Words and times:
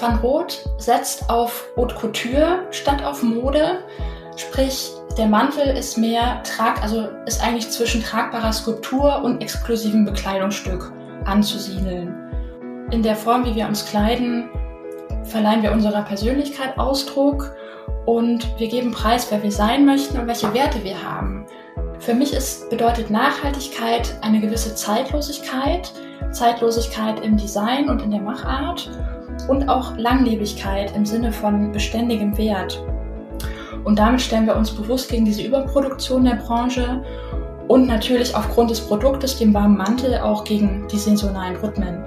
Van 0.00 0.16
Roth 0.20 0.68
setzt 0.78 1.28
auf 1.28 1.66
Haute 1.76 1.94
Couture 1.96 2.66
statt 2.70 3.04
auf 3.04 3.22
Mode. 3.22 3.80
Sprich, 4.36 4.92
der 5.16 5.26
Mantel 5.26 5.76
ist 5.76 5.98
mehr 5.98 6.42
trag, 6.44 6.80
also 6.82 7.08
ist 7.26 7.42
eigentlich 7.42 7.70
zwischen 7.70 8.02
tragbarer 8.02 8.52
Skulptur 8.52 9.22
und 9.24 9.42
exklusivem 9.42 10.04
Bekleidungsstück 10.04 10.92
anzusiedeln. 11.24 12.14
In 12.92 13.02
der 13.02 13.16
Form, 13.16 13.44
wie 13.44 13.54
wir 13.54 13.66
uns 13.66 13.84
kleiden, 13.86 14.48
verleihen 15.24 15.62
wir 15.62 15.72
unserer 15.72 16.02
Persönlichkeit 16.02 16.78
Ausdruck 16.78 17.54
und 18.06 18.48
wir 18.58 18.68
geben 18.68 18.92
preis, 18.92 19.26
wer 19.30 19.42
wir 19.42 19.52
sein 19.52 19.84
möchten 19.84 20.18
und 20.18 20.28
welche 20.28 20.54
Werte 20.54 20.82
wir 20.84 21.02
haben. 21.02 21.44
Für 21.98 22.14
mich 22.14 22.32
ist, 22.32 22.70
bedeutet 22.70 23.10
Nachhaltigkeit 23.10 24.16
eine 24.22 24.40
gewisse 24.40 24.74
Zeitlosigkeit, 24.74 25.92
Zeitlosigkeit 26.30 27.20
im 27.24 27.36
Design 27.36 27.88
und 27.88 28.00
in 28.00 28.12
der 28.12 28.20
Machart 28.20 28.88
und 29.46 29.68
auch 29.68 29.96
Langlebigkeit 29.96 30.94
im 30.96 31.06
Sinne 31.06 31.32
von 31.32 31.70
beständigem 31.72 32.36
Wert. 32.36 32.82
Und 33.84 33.98
damit 33.98 34.20
stellen 34.20 34.46
wir 34.46 34.56
uns 34.56 34.70
bewusst 34.70 35.10
gegen 35.10 35.24
diese 35.24 35.42
Überproduktion 35.42 36.24
der 36.24 36.34
Branche 36.34 37.02
und 37.68 37.86
natürlich 37.86 38.34
aufgrund 38.34 38.70
des 38.70 38.80
Produktes, 38.80 39.38
dem 39.38 39.54
warmen 39.54 39.76
Mantel, 39.76 40.18
auch 40.18 40.44
gegen 40.44 40.86
die 40.88 40.98
saisonalen 40.98 41.56
Rhythmen. 41.56 42.02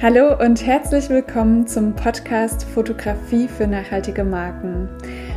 Hallo 0.00 0.38
und 0.38 0.66
herzlich 0.66 1.08
willkommen 1.08 1.66
zum 1.66 1.94
Podcast 1.94 2.64
Fotografie 2.64 3.48
für 3.48 3.66
nachhaltige 3.66 4.24
Marken. 4.24 4.88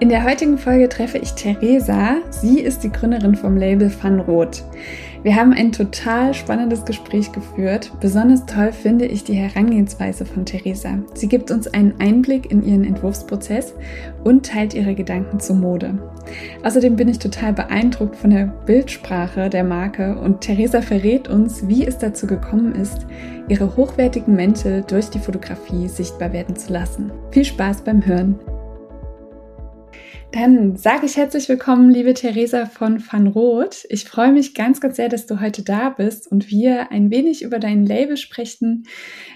In 0.00 0.08
der 0.08 0.24
heutigen 0.24 0.58
Folge 0.58 0.88
treffe 0.88 1.18
ich 1.18 1.34
Theresa. 1.34 2.16
Sie 2.30 2.58
ist 2.58 2.82
die 2.82 2.90
Gründerin 2.90 3.36
vom 3.36 3.56
Label 3.56 3.92
Van 4.02 4.18
Roth. 4.18 4.64
Wir 5.22 5.36
haben 5.36 5.52
ein 5.52 5.70
total 5.70 6.34
spannendes 6.34 6.84
Gespräch 6.84 7.30
geführt. 7.30 7.92
Besonders 8.00 8.44
toll 8.44 8.72
finde 8.72 9.06
ich 9.06 9.22
die 9.22 9.34
Herangehensweise 9.34 10.26
von 10.26 10.44
Theresa. 10.44 10.98
Sie 11.14 11.28
gibt 11.28 11.52
uns 11.52 11.68
einen 11.68 11.94
Einblick 12.00 12.50
in 12.50 12.64
ihren 12.66 12.82
Entwurfsprozess 12.82 13.72
und 14.24 14.44
teilt 14.44 14.74
ihre 14.74 14.96
Gedanken 14.96 15.38
zur 15.38 15.56
Mode. 15.56 15.96
Außerdem 16.64 16.96
bin 16.96 17.08
ich 17.08 17.20
total 17.20 17.52
beeindruckt 17.52 18.16
von 18.16 18.30
der 18.30 18.46
Bildsprache 18.66 19.48
der 19.48 19.62
Marke 19.62 20.18
und 20.18 20.40
Theresa 20.40 20.82
verrät 20.82 21.28
uns, 21.28 21.68
wie 21.68 21.86
es 21.86 21.98
dazu 21.98 22.26
gekommen 22.26 22.74
ist, 22.74 23.06
ihre 23.48 23.76
hochwertigen 23.76 24.34
Mäntel 24.34 24.82
durch 24.86 25.08
die 25.08 25.20
Fotografie 25.20 25.86
sichtbar 25.86 26.32
werden 26.32 26.56
zu 26.56 26.72
lassen. 26.72 27.12
Viel 27.30 27.44
Spaß 27.44 27.82
beim 27.82 28.04
Hören! 28.04 28.40
Dann 30.34 30.74
sage 30.74 31.06
ich 31.06 31.16
herzlich 31.16 31.48
willkommen, 31.48 31.90
liebe 31.90 32.12
Theresa 32.12 32.66
von 32.66 33.00
Van 33.00 33.28
Roth. 33.28 33.86
Ich 33.88 34.04
freue 34.04 34.32
mich 34.32 34.52
ganz, 34.52 34.80
ganz 34.80 34.96
sehr, 34.96 35.08
dass 35.08 35.26
du 35.26 35.40
heute 35.40 35.62
da 35.62 35.90
bist 35.90 36.26
und 36.26 36.50
wir 36.50 36.90
ein 36.90 37.12
wenig 37.12 37.42
über 37.42 37.60
dein 37.60 37.86
Label 37.86 38.16
sprechen, 38.16 38.88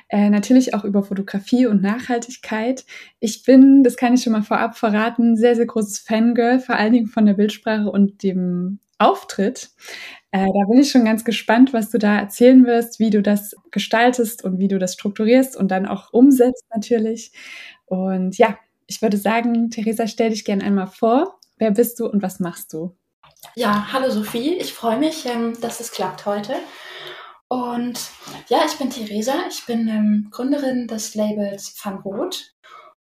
äh, 0.08 0.28
natürlich 0.28 0.74
auch 0.74 0.82
über 0.82 1.04
Fotografie 1.04 1.66
und 1.66 1.82
Nachhaltigkeit. 1.82 2.84
Ich 3.20 3.44
bin, 3.44 3.84
das 3.84 3.96
kann 3.96 4.14
ich 4.14 4.24
schon 4.24 4.32
mal 4.32 4.42
vorab 4.42 4.76
verraten, 4.76 5.36
sehr, 5.36 5.54
sehr 5.54 5.66
großes 5.66 6.00
Fangirl, 6.00 6.58
vor 6.58 6.74
allen 6.74 6.94
Dingen 6.94 7.06
von 7.06 7.26
der 7.26 7.34
Bildsprache 7.34 7.88
und 7.88 8.24
dem 8.24 8.80
Auftritt. 8.98 9.70
Äh, 10.32 10.46
da 10.46 10.68
bin 10.68 10.80
ich 10.80 10.90
schon 10.90 11.04
ganz 11.04 11.24
gespannt, 11.24 11.72
was 11.72 11.90
du 11.90 11.98
da 11.98 12.18
erzählen 12.18 12.66
wirst, 12.66 12.98
wie 12.98 13.10
du 13.10 13.22
das 13.22 13.54
gestaltest 13.70 14.42
und 14.42 14.58
wie 14.58 14.66
du 14.66 14.80
das 14.80 14.94
strukturierst 14.94 15.56
und 15.56 15.70
dann 15.70 15.86
auch 15.86 16.12
umsetzt 16.12 16.64
natürlich. 16.74 17.30
Und 17.86 18.36
ja, 18.36 18.58
ich 18.88 19.02
würde 19.02 19.18
sagen, 19.18 19.70
Theresa, 19.70 20.08
stell 20.08 20.30
dich 20.30 20.44
gerne 20.44 20.64
einmal 20.64 20.88
vor. 20.88 21.38
Wer 21.58 21.70
bist 21.70 22.00
du 22.00 22.06
und 22.06 22.22
was 22.22 22.40
machst 22.40 22.72
du? 22.72 22.96
Ja, 23.54 23.92
hallo 23.92 24.10
Sophie. 24.10 24.54
Ich 24.54 24.72
freue 24.72 24.98
mich, 24.98 25.26
ähm, 25.26 25.60
dass 25.60 25.80
es 25.80 25.92
klappt 25.92 26.26
heute. 26.26 26.54
Und 27.48 28.10
ja, 28.48 28.60
ich 28.66 28.78
bin 28.78 28.90
Theresa. 28.90 29.34
Ich 29.50 29.66
bin 29.66 29.88
ähm, 29.88 30.28
Gründerin 30.30 30.88
des 30.88 31.14
Labels 31.14 31.74
Van 31.82 31.98
Roth. 31.98 32.54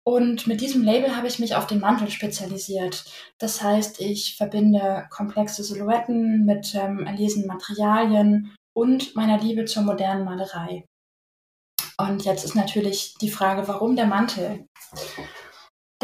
Und 0.07 0.47
mit 0.47 0.61
diesem 0.61 0.83
Label 0.83 1.17
habe 1.17 1.29
ich 1.29 1.39
mich 1.39 1.55
auf 1.55 1.67
den 1.67 1.81
Mantel 1.81 2.11
spezialisiert. 2.11 3.05
Das 3.39 3.63
heißt, 3.63 4.01
ich 4.01 4.37
verbinde 4.37 5.07
komplexe 5.11 5.65
Silhouetten 5.65 6.45
mit 6.45 6.75
ähm, 6.75 7.07
erlesenen 7.07 7.47
Materialien 7.47 8.55
und 8.75 9.15
meiner 9.17 9.39
Liebe 9.39 9.65
zur 9.67 9.83
modernen 9.83 10.25
Malerei. 10.25 10.85
Und 11.97 12.25
jetzt 12.25 12.45
ist 12.45 12.55
natürlich 12.55 13.15
die 13.21 13.31
Frage, 13.31 13.69
warum 13.69 13.97
der 13.97 14.07
Mantel? 14.07 14.67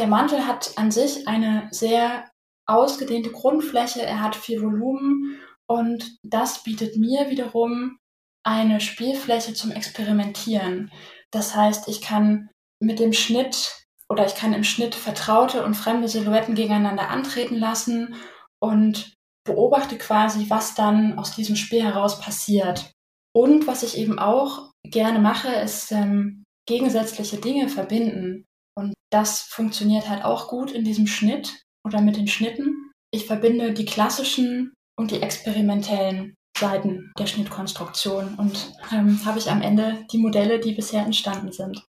Der 0.00 0.06
Mantel 0.06 0.46
hat 0.46 0.78
an 0.78 0.90
sich 0.90 1.28
eine 1.28 1.68
sehr 1.72 2.24
ausgedehnte 2.66 3.30
Grundfläche, 3.30 4.00
er 4.00 4.22
hat 4.22 4.34
viel 4.34 4.62
Volumen 4.62 5.38
und 5.66 6.16
das 6.22 6.62
bietet 6.62 6.96
mir 6.96 7.28
wiederum 7.28 7.98
eine 8.42 8.80
Spielfläche 8.80 9.52
zum 9.52 9.72
Experimentieren. 9.72 10.90
Das 11.30 11.54
heißt, 11.54 11.86
ich 11.88 12.00
kann 12.00 12.48
mit 12.82 12.98
dem 12.98 13.12
Schnitt 13.12 13.84
oder 14.08 14.24
ich 14.24 14.34
kann 14.34 14.54
im 14.54 14.64
Schnitt 14.64 14.94
vertraute 14.94 15.66
und 15.66 15.74
fremde 15.74 16.08
Silhouetten 16.08 16.54
gegeneinander 16.54 17.10
antreten 17.10 17.56
lassen 17.56 18.14
und 18.58 19.12
beobachte 19.44 19.98
quasi, 19.98 20.46
was 20.48 20.74
dann 20.74 21.18
aus 21.18 21.36
diesem 21.36 21.56
Spiel 21.56 21.82
heraus 21.82 22.22
passiert. 22.22 22.90
Und 23.34 23.66
was 23.66 23.82
ich 23.82 23.98
eben 23.98 24.18
auch 24.18 24.72
gerne 24.82 25.18
mache, 25.18 25.48
ist 25.48 25.92
ähm, 25.92 26.44
gegensätzliche 26.66 27.36
Dinge 27.36 27.68
verbinden. 27.68 28.46
Und 28.74 28.94
das 29.10 29.40
funktioniert 29.42 30.08
halt 30.08 30.24
auch 30.24 30.48
gut 30.48 30.70
in 30.70 30.84
diesem 30.84 31.06
Schnitt 31.06 31.64
oder 31.84 32.00
mit 32.00 32.16
den 32.16 32.28
Schnitten. 32.28 32.92
Ich 33.12 33.26
verbinde 33.26 33.72
die 33.72 33.84
klassischen 33.84 34.72
und 34.96 35.10
die 35.10 35.22
experimentellen 35.22 36.34
Seiten 36.56 37.12
der 37.18 37.26
Schnittkonstruktion 37.26 38.34
und 38.36 38.72
ähm, 38.92 39.24
habe 39.24 39.38
ich 39.38 39.50
am 39.50 39.62
Ende 39.62 40.04
die 40.12 40.18
Modelle, 40.18 40.60
die 40.60 40.72
bisher 40.72 41.04
entstanden 41.04 41.52
sind. 41.52 41.86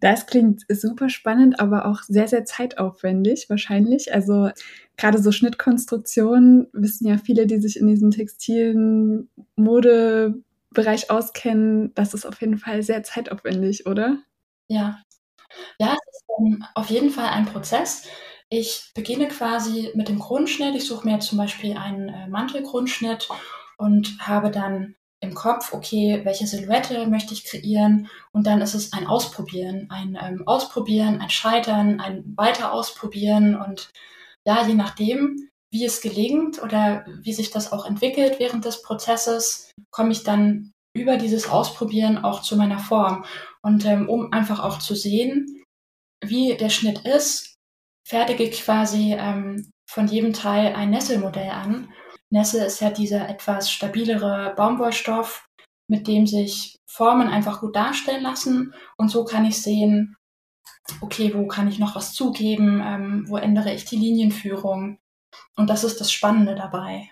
Das 0.00 0.26
klingt 0.26 0.62
super 0.68 1.08
spannend, 1.08 1.60
aber 1.60 1.86
auch 1.86 2.02
sehr, 2.02 2.26
sehr 2.26 2.44
zeitaufwendig 2.44 3.48
wahrscheinlich. 3.48 4.12
Also 4.12 4.50
gerade 4.96 5.18
so 5.18 5.32
Schnittkonstruktionen 5.32 6.66
wissen 6.72 7.06
ja 7.06 7.18
viele, 7.18 7.46
die 7.46 7.58
sich 7.60 7.78
in 7.78 7.86
diesem 7.86 8.10
textilen 8.10 9.30
Modebereich 9.56 11.10
auskennen, 11.10 11.92
das 11.94 12.14
ist 12.14 12.26
auf 12.26 12.40
jeden 12.40 12.58
Fall 12.58 12.82
sehr 12.82 13.04
zeitaufwendig, 13.04 13.86
oder? 13.86 14.18
Ja, 14.68 15.00
ja, 15.78 15.94
es 15.94 16.16
ist 16.16 16.24
ähm, 16.38 16.64
auf 16.74 16.90
jeden 16.90 17.10
Fall 17.10 17.28
ein 17.28 17.46
Prozess. 17.46 18.06
Ich 18.48 18.90
beginne 18.94 19.28
quasi 19.28 19.90
mit 19.94 20.08
dem 20.08 20.18
Grundschnitt. 20.18 20.74
Ich 20.74 20.86
suche 20.86 21.06
mir 21.06 21.20
zum 21.20 21.38
Beispiel 21.38 21.76
einen 21.76 22.08
äh, 22.08 22.28
Mantelgrundschnitt 22.28 23.28
und 23.78 24.16
habe 24.20 24.50
dann 24.50 24.94
im 25.20 25.34
Kopf, 25.34 25.72
okay, 25.72 26.20
welche 26.24 26.46
Silhouette 26.46 27.06
möchte 27.08 27.34
ich 27.34 27.44
kreieren? 27.44 28.08
Und 28.32 28.46
dann 28.46 28.60
ist 28.60 28.74
es 28.74 28.92
ein 28.92 29.06
Ausprobieren, 29.06 29.88
ein 29.90 30.16
ähm, 30.20 30.46
Ausprobieren, 30.46 31.20
ein 31.20 31.30
Scheitern, 31.30 32.00
ein 32.00 32.34
weiter 32.36 32.72
Ausprobieren 32.72 33.56
und 33.56 33.90
ja, 34.46 34.66
je 34.66 34.74
nachdem, 34.74 35.48
wie 35.70 35.84
es 35.84 36.02
gelingt 36.02 36.62
oder 36.62 37.06
wie 37.22 37.32
sich 37.32 37.50
das 37.50 37.72
auch 37.72 37.86
entwickelt 37.86 38.38
während 38.38 38.64
des 38.64 38.82
Prozesses, 38.82 39.72
komme 39.90 40.12
ich 40.12 40.22
dann 40.22 40.73
über 40.94 41.16
dieses 41.16 41.48
Ausprobieren 41.48 42.18
auch 42.18 42.40
zu 42.42 42.56
meiner 42.56 42.78
Form. 42.78 43.24
Und 43.62 43.84
ähm, 43.84 44.08
um 44.08 44.32
einfach 44.32 44.62
auch 44.62 44.78
zu 44.78 44.94
sehen, 44.94 45.62
wie 46.22 46.56
der 46.56 46.70
Schnitt 46.70 47.00
ist, 47.00 47.56
fertige 48.06 48.44
ich 48.44 48.62
quasi 48.62 49.14
ähm, 49.18 49.70
von 49.86 50.06
jedem 50.06 50.32
Teil 50.32 50.74
ein 50.74 50.90
Nesselmodell 50.90 51.50
an. 51.50 51.88
Nessel 52.30 52.64
ist 52.64 52.80
ja 52.80 52.90
dieser 52.90 53.28
etwas 53.28 53.70
stabilere 53.70 54.54
Baumwollstoff, 54.56 55.46
mit 55.88 56.06
dem 56.06 56.26
sich 56.26 56.78
Formen 56.86 57.28
einfach 57.28 57.60
gut 57.60 57.76
darstellen 57.76 58.22
lassen. 58.22 58.74
Und 58.96 59.10
so 59.10 59.24
kann 59.24 59.44
ich 59.44 59.60
sehen, 59.60 60.16
okay, 61.00 61.34
wo 61.34 61.46
kann 61.46 61.68
ich 61.68 61.78
noch 61.78 61.96
was 61.96 62.12
zugeben, 62.12 62.82
ähm, 62.84 63.24
wo 63.28 63.36
ändere 63.36 63.72
ich 63.72 63.84
die 63.84 63.96
Linienführung. 63.96 64.98
Und 65.56 65.70
das 65.70 65.84
ist 65.84 66.00
das 66.00 66.12
Spannende 66.12 66.54
dabei. 66.54 67.10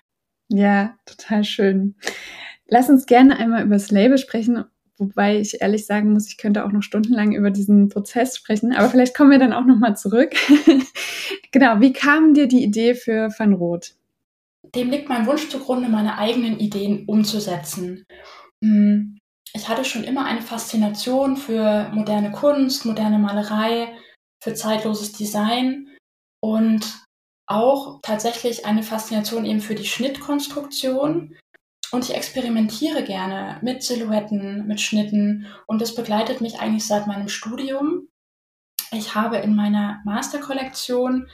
Ja, 0.49 0.97
total 1.07 1.45
schön. 1.45 1.97
Lass 2.73 2.89
uns 2.89 3.05
gerne 3.05 3.37
einmal 3.37 3.67
über 3.67 3.75
das 3.75 3.91
Label 3.91 4.17
sprechen, 4.17 4.65
wobei 4.97 5.39
ich 5.39 5.61
ehrlich 5.61 5.85
sagen 5.85 6.15
muss, 6.15 6.29
ich 6.29 6.39
könnte 6.39 6.65
auch 6.65 6.73
noch 6.73 6.83
stundenlang 6.83 7.33
über 7.35 7.51
diesen 7.51 7.91
Prozess 7.91 8.35
sprechen, 8.35 8.73
aber 8.73 8.89
vielleicht 8.89 9.15
kommen 9.15 9.31
wir 9.31 9.39
dann 9.39 9.53
auch 9.53 9.67
nochmal 9.67 9.95
zurück. 9.95 10.31
genau, 11.53 11.81
wie 11.81 11.93
kam 11.93 12.33
dir 12.33 12.49
die 12.49 12.65
Idee 12.65 12.95
für 12.95 13.29
Van 13.37 13.53
Roth? 13.53 13.95
Dem 14.75 14.89
liegt 14.89 15.11
mein 15.11 15.27
Wunsch 15.27 15.51
zugrunde, 15.51 15.91
meine 15.91 16.17
eigenen 16.17 16.59
Ideen 16.59 17.05
umzusetzen. 17.05 18.07
Hm, 18.65 19.19
ich 19.53 19.69
hatte 19.69 19.85
schon 19.85 20.05
immer 20.05 20.25
eine 20.25 20.41
Faszination 20.41 21.37
für 21.37 21.91
moderne 21.93 22.33
Kunst, 22.33 22.87
moderne 22.87 23.19
Malerei, 23.19 23.95
für 24.43 24.55
zeitloses 24.55 25.13
Design 25.13 25.91
und 26.41 26.87
auch 27.47 28.01
tatsächlich 28.01 28.65
eine 28.65 28.83
Faszination 28.83 29.45
eben 29.45 29.61
für 29.61 29.75
die 29.75 29.85
Schnittkonstruktion. 29.85 31.37
Und 31.93 32.09
ich 32.09 32.15
experimentiere 32.15 33.05
gerne 33.05 33.59
mit 33.61 33.83
Silhouetten, 33.83 34.67
mit 34.67 34.81
Schnitten 34.81 35.47
und 35.67 35.81
das 35.81 35.95
begleitet 35.95 36.41
mich 36.41 36.59
eigentlich 36.59 36.87
seit 36.87 37.07
meinem 37.07 37.29
Studium. 37.29 38.09
Ich 38.93 39.15
habe 39.15 39.37
in 39.37 39.55
meiner 39.55 40.01
Masterkollektion 40.05 41.29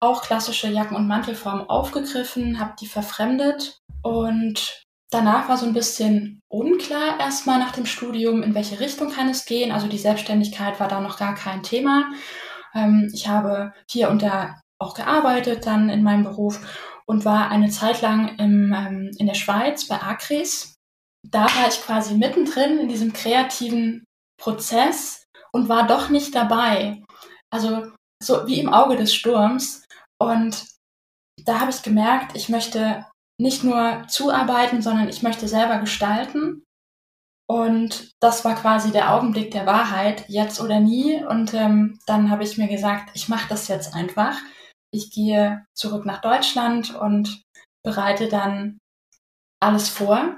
auch 0.00 0.22
klassische 0.22 0.68
Jacken- 0.68 0.96
und 0.96 1.06
Mantelformen 1.06 1.68
aufgegriffen, 1.68 2.58
habe 2.58 2.72
die 2.80 2.86
verfremdet 2.86 3.82
und 4.02 4.86
danach 5.10 5.50
war 5.50 5.58
so 5.58 5.66
ein 5.66 5.74
bisschen 5.74 6.40
unklar 6.48 7.20
erstmal 7.20 7.58
nach 7.58 7.72
dem 7.72 7.84
Studium, 7.84 8.42
in 8.42 8.54
welche 8.54 8.80
Richtung 8.80 9.10
kann 9.10 9.28
es 9.28 9.44
gehen. 9.44 9.70
Also 9.70 9.86
die 9.86 9.98
Selbstständigkeit 9.98 10.80
war 10.80 10.88
da 10.88 11.00
noch 11.00 11.18
gar 11.18 11.34
kein 11.34 11.62
Thema. 11.62 12.10
Ähm, 12.74 13.10
ich 13.12 13.28
habe 13.28 13.74
hier 13.86 14.08
und 14.08 14.22
da 14.22 14.56
auch 14.78 14.94
gearbeitet 14.94 15.66
dann 15.66 15.90
in 15.90 16.02
meinem 16.02 16.24
Beruf 16.24 16.60
und 17.10 17.24
war 17.24 17.50
eine 17.50 17.70
Zeit 17.70 18.02
lang 18.02 18.38
im, 18.38 18.72
ähm, 18.72 19.10
in 19.18 19.26
der 19.26 19.34
Schweiz 19.34 19.88
bei 19.88 20.00
Acris. 20.00 20.76
Da 21.28 21.42
war 21.42 21.66
ich 21.68 21.82
quasi 21.82 22.14
mittendrin 22.14 22.78
in 22.78 22.88
diesem 22.88 23.12
kreativen 23.12 24.04
Prozess 24.40 25.24
und 25.50 25.68
war 25.68 25.88
doch 25.88 26.08
nicht 26.08 26.36
dabei. 26.36 27.02
Also 27.52 27.90
so 28.22 28.46
wie 28.46 28.60
im 28.60 28.72
Auge 28.72 28.94
des 28.94 29.12
Sturms. 29.12 29.84
Und 30.22 30.68
da 31.44 31.58
habe 31.58 31.72
ich 31.72 31.82
gemerkt, 31.82 32.36
ich 32.36 32.48
möchte 32.48 33.04
nicht 33.40 33.64
nur 33.64 34.04
zuarbeiten, 34.06 34.80
sondern 34.80 35.08
ich 35.08 35.24
möchte 35.24 35.48
selber 35.48 35.78
gestalten. 35.78 36.62
Und 37.48 38.12
das 38.22 38.44
war 38.44 38.54
quasi 38.54 38.92
der 38.92 39.12
Augenblick 39.12 39.50
der 39.50 39.66
Wahrheit, 39.66 40.26
jetzt 40.28 40.60
oder 40.60 40.78
nie. 40.78 41.24
Und 41.24 41.54
ähm, 41.54 41.98
dann 42.06 42.30
habe 42.30 42.44
ich 42.44 42.56
mir 42.56 42.68
gesagt, 42.68 43.10
ich 43.14 43.28
mache 43.28 43.48
das 43.48 43.66
jetzt 43.66 43.96
einfach. 43.96 44.36
Ich 44.92 45.10
gehe 45.10 45.64
zurück 45.74 46.04
nach 46.04 46.20
Deutschland 46.20 46.94
und 46.94 47.42
bereite 47.84 48.28
dann 48.28 48.78
alles 49.60 49.88
vor. 49.88 50.36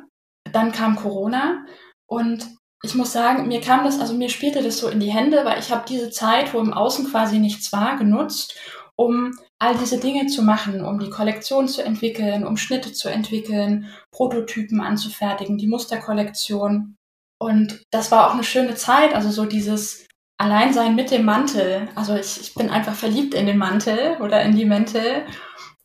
Dann 0.50 0.72
kam 0.72 0.96
Corona 0.96 1.64
und 2.06 2.46
ich 2.84 2.94
muss 2.94 3.12
sagen, 3.12 3.46
mir 3.46 3.60
kam 3.60 3.84
das, 3.84 4.00
also 4.00 4.12
mir 4.14 4.28
spielte 4.28 4.62
das 4.62 4.78
so 4.78 4.88
in 4.88 4.98
die 5.00 5.12
Hände, 5.12 5.44
weil 5.44 5.60
ich 5.60 5.70
habe 5.70 5.84
diese 5.88 6.10
Zeit, 6.10 6.52
wo 6.52 6.58
im 6.58 6.72
Außen 6.72 7.08
quasi 7.10 7.38
nichts 7.38 7.72
war, 7.72 7.96
genutzt, 7.96 8.58
um 8.96 9.32
all 9.60 9.76
diese 9.78 10.00
Dinge 10.00 10.26
zu 10.26 10.42
machen, 10.42 10.84
um 10.84 10.98
die 10.98 11.10
Kollektion 11.10 11.68
zu 11.68 11.82
entwickeln, 11.82 12.44
um 12.44 12.56
Schnitte 12.56 12.92
zu 12.92 13.08
entwickeln, 13.08 13.88
Prototypen 14.10 14.80
anzufertigen, 14.80 15.58
die 15.58 15.68
Musterkollektion. 15.68 16.96
Und 17.40 17.82
das 17.92 18.10
war 18.10 18.28
auch 18.28 18.34
eine 18.34 18.44
schöne 18.44 18.74
Zeit, 18.74 19.14
also 19.14 19.30
so 19.30 19.46
dieses 19.46 20.06
Alleinsein 20.42 20.96
mit 20.96 21.10
dem 21.10 21.24
Mantel. 21.24 21.88
Also 21.94 22.16
ich, 22.16 22.40
ich 22.40 22.54
bin 22.54 22.68
einfach 22.68 22.94
verliebt 22.94 23.34
in 23.34 23.46
den 23.46 23.58
Mantel 23.58 24.16
oder 24.20 24.42
in 24.42 24.56
die 24.56 24.64
Mäntel. 24.64 25.24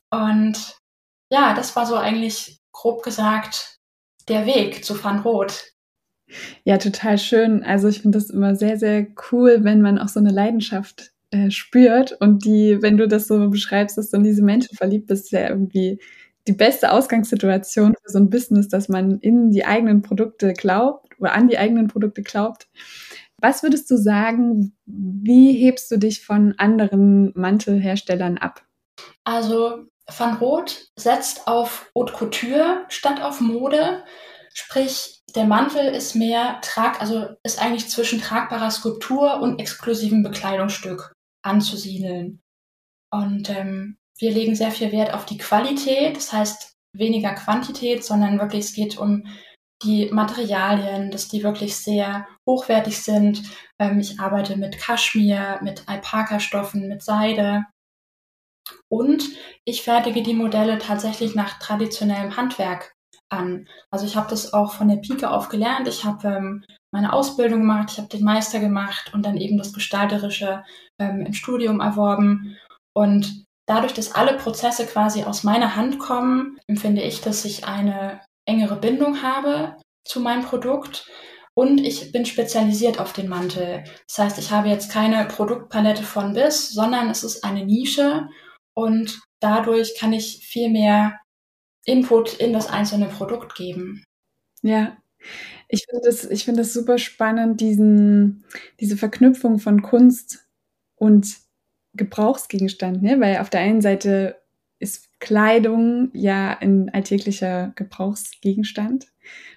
Und 0.09 0.77
ja, 1.31 1.53
das 1.53 1.75
war 1.75 1.85
so 1.85 1.95
eigentlich 1.95 2.59
grob 2.71 3.03
gesagt 3.03 3.77
der 4.27 4.45
Weg 4.45 4.83
zu 4.83 5.01
Van 5.01 5.19
Roth. 5.19 5.73
Ja, 6.63 6.77
total 6.77 7.17
schön. 7.17 7.63
Also 7.63 7.87
ich 7.87 8.01
finde 8.01 8.17
das 8.17 8.29
immer 8.29 8.55
sehr, 8.55 8.77
sehr 8.77 9.07
cool, 9.31 9.59
wenn 9.61 9.81
man 9.81 9.99
auch 9.99 10.09
so 10.09 10.19
eine 10.19 10.31
Leidenschaft 10.31 11.11
äh, 11.31 11.51
spürt 11.51 12.13
und 12.13 12.43
die, 12.43 12.81
wenn 12.81 12.97
du 12.97 13.07
das 13.07 13.27
so 13.27 13.49
beschreibst, 13.49 13.97
dass 13.97 14.09
du 14.09 14.17
in 14.17 14.23
diese 14.23 14.41
Menschen 14.41 14.75
verliebt 14.75 15.07
bist, 15.07 15.25
ist 15.25 15.31
ja 15.31 15.49
irgendwie 15.49 15.99
die 16.47 16.53
beste 16.53 16.91
Ausgangssituation 16.91 17.93
für 17.93 18.11
so 18.11 18.17
ein 18.17 18.29
Business, 18.29 18.67
dass 18.69 18.89
man 18.89 19.19
in 19.19 19.51
die 19.51 19.65
eigenen 19.65 20.01
Produkte 20.01 20.53
glaubt 20.53 21.07
oder 21.19 21.33
an 21.33 21.47
die 21.47 21.57
eigenen 21.57 21.87
Produkte 21.87 22.23
glaubt. 22.23 22.67
Was 23.39 23.61
würdest 23.61 23.89
du 23.91 23.97
sagen, 23.97 24.75
wie 24.85 25.53
hebst 25.53 25.91
du 25.91 25.97
dich 25.97 26.25
von 26.25 26.55
anderen 26.57 27.31
Mantelherstellern 27.35 28.37
ab? 28.37 28.65
Also 29.23 29.85
Van 30.15 30.37
Roth 30.37 30.89
setzt 30.95 31.47
auf 31.47 31.91
Haute 31.95 32.13
Couture 32.13 32.85
statt 32.89 33.21
auf 33.21 33.41
Mode. 33.41 34.03
Sprich, 34.53 35.21
der 35.35 35.45
Mantel 35.45 35.93
ist 35.93 36.15
mehr 36.15 36.59
trag, 36.61 36.99
also 36.99 37.27
ist 37.43 37.61
eigentlich 37.61 37.89
zwischen 37.89 38.21
tragbarer 38.21 38.71
Skulptur 38.71 39.39
und 39.41 39.59
exklusivem 39.59 40.23
Bekleidungsstück 40.23 41.13
anzusiedeln. 41.43 42.41
Und 43.11 43.49
ähm, 43.49 43.97
wir 44.17 44.31
legen 44.31 44.55
sehr 44.55 44.71
viel 44.71 44.91
Wert 44.91 45.13
auf 45.13 45.25
die 45.25 45.37
Qualität, 45.37 46.17
das 46.17 46.33
heißt 46.33 46.73
weniger 46.93 47.33
Quantität, 47.35 48.03
sondern 48.03 48.39
wirklich 48.39 48.65
es 48.65 48.73
geht 48.73 48.97
um 48.97 49.27
die 49.83 50.09
Materialien, 50.11 51.11
dass 51.11 51.27
die 51.27 51.43
wirklich 51.43 51.75
sehr 51.75 52.27
hochwertig 52.47 53.01
sind. 53.01 53.43
Ähm, 53.79 53.99
ich 53.99 54.19
arbeite 54.19 54.57
mit 54.57 54.79
Kaschmir, 54.79 55.59
mit 55.61 55.87
Alpaka-Stoffen, 55.87 56.87
mit 56.87 57.03
Seide. 57.03 57.65
Und 58.89 59.23
ich 59.65 59.83
fertige 59.83 60.23
die 60.23 60.33
Modelle 60.33 60.77
tatsächlich 60.77 61.35
nach 61.35 61.59
traditionellem 61.59 62.35
Handwerk 62.37 62.93
an. 63.29 63.67
Also 63.91 64.05
ich 64.05 64.15
habe 64.15 64.29
das 64.29 64.53
auch 64.53 64.73
von 64.73 64.87
der 64.87 64.97
Pike 64.97 65.29
auf 65.29 65.49
gelernt. 65.49 65.87
Ich 65.87 66.05
habe 66.05 66.27
ähm, 66.27 66.65
meine 66.91 67.13
Ausbildung 67.13 67.61
gemacht, 67.61 67.89
ich 67.91 67.97
habe 67.97 68.07
den 68.07 68.23
Meister 68.23 68.59
gemacht 68.59 69.11
und 69.13 69.25
dann 69.25 69.37
eben 69.37 69.57
das 69.57 69.73
Gestalterische 69.73 70.63
ähm, 70.99 71.25
im 71.25 71.33
Studium 71.33 71.81
erworben. 71.81 72.57
Und 72.95 73.45
dadurch, 73.67 73.93
dass 73.93 74.13
alle 74.13 74.37
Prozesse 74.37 74.85
quasi 74.85 75.23
aus 75.23 75.43
meiner 75.43 75.75
Hand 75.75 75.99
kommen, 75.99 76.57
empfinde 76.67 77.01
ich, 77.01 77.21
dass 77.21 77.45
ich 77.45 77.65
eine 77.65 78.21
engere 78.47 78.79
Bindung 78.79 79.21
habe 79.21 79.75
zu 80.03 80.19
meinem 80.19 80.43
Produkt. 80.43 81.07
Und 81.53 81.79
ich 81.79 82.11
bin 82.11 82.25
spezialisiert 82.25 82.99
auf 82.99 83.13
den 83.13 83.27
Mantel. 83.27 83.83
Das 84.07 84.17
heißt, 84.19 84.37
ich 84.37 84.51
habe 84.51 84.69
jetzt 84.69 84.91
keine 84.91 85.25
Produktpalette 85.25 86.03
von 86.03 86.33
bis, 86.33 86.69
sondern 86.69 87.09
es 87.09 87.23
ist 87.23 87.43
eine 87.43 87.65
Nische 87.65 88.27
und 88.73 89.19
dadurch 89.39 89.97
kann 89.97 90.13
ich 90.13 90.45
viel 90.45 90.69
mehr 90.69 91.19
Input 91.85 92.35
in 92.39 92.53
das 92.53 92.67
einzelne 92.67 93.07
Produkt 93.07 93.55
geben. 93.55 94.03
Ja, 94.61 94.97
ich 95.67 95.85
finde 95.89 96.05
das, 96.05 96.25
ich 96.25 96.45
das 96.45 96.73
super 96.73 96.97
spannend, 96.97 97.59
diesen, 97.59 98.45
diese 98.79 98.97
Verknüpfung 98.97 99.59
von 99.59 99.81
Kunst 99.81 100.47
und 100.95 101.37
Gebrauchsgegenstand, 101.93 103.01
ne? 103.01 103.19
weil 103.19 103.37
auf 103.37 103.49
der 103.49 103.61
einen 103.61 103.81
Seite 103.81 104.39
Kleidung 105.19 106.09
ja 106.13 106.57
ein 106.59 106.89
alltäglicher 106.89 107.73
Gebrauchsgegenstand 107.75 109.07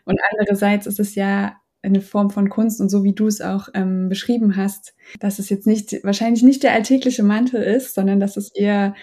und 0.05 0.19
andererseits 0.31 0.87
ist 0.87 1.01
es 1.01 1.15
ja 1.15 1.57
eine 1.83 2.01
Form 2.03 2.31
von 2.31 2.51
Kunst 2.51 2.81
und 2.81 2.91
so 2.91 3.05
wie 3.05 3.15
du 3.15 3.27
es 3.27 3.41
auch 3.41 3.69
ähm, 3.75 4.09
beschrieben 4.09 4.57
hast, 4.57 4.95
dass 5.19 5.39
es 5.39 5.49
jetzt 5.49 5.67
nicht 5.67 6.05
wahrscheinlich 6.05 6.43
nicht 6.43 6.63
der 6.63 6.73
alltägliche 6.73 7.23
Mantel 7.23 7.63
ist, 7.63 7.95
sondern 7.95 8.21
dass 8.21 8.37
es 8.37 8.55
eher 8.55 8.95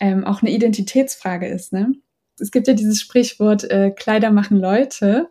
ähm, 0.00 0.24
auch 0.24 0.42
eine 0.42 0.50
Identitätsfrage 0.50 1.46
ist. 1.46 1.72
Ne? 1.72 1.94
es 2.40 2.50
gibt 2.50 2.68
ja 2.68 2.74
dieses 2.74 3.00
Sprichwort, 3.00 3.64
äh, 3.64 3.90
Kleider 3.90 4.30
machen 4.30 4.58
Leute. 4.58 5.28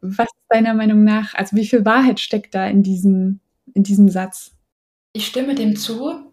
Was 0.00 0.26
ist 0.26 0.46
deiner 0.48 0.74
Meinung 0.74 1.04
nach, 1.04 1.34
also 1.34 1.56
wie 1.56 1.66
viel 1.66 1.84
Wahrheit 1.84 2.20
steckt 2.20 2.54
da 2.54 2.66
in 2.66 2.82
diesem, 2.82 3.40
in 3.74 3.82
diesem 3.82 4.08
Satz? 4.08 4.52
Ich 5.12 5.26
stimme 5.26 5.54
dem 5.54 5.76
zu 5.76 6.25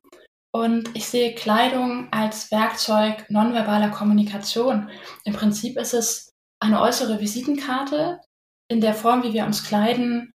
und 0.54 0.96
ich 0.96 1.08
sehe 1.08 1.34
Kleidung 1.34 2.08
als 2.12 2.52
Werkzeug 2.52 3.26
nonverbaler 3.30 3.90
Kommunikation. 3.90 4.90
Im 5.26 5.34
Prinzip 5.34 5.78
ist 5.78 5.96
es 5.96 6.32
eine 6.60 6.80
äußere 6.80 7.20
Visitenkarte. 7.20 8.22
In 8.70 8.80
der 8.80 8.94
Form, 8.94 9.24
wie 9.24 9.34
wir 9.34 9.46
uns 9.46 9.64
kleiden, 9.64 10.32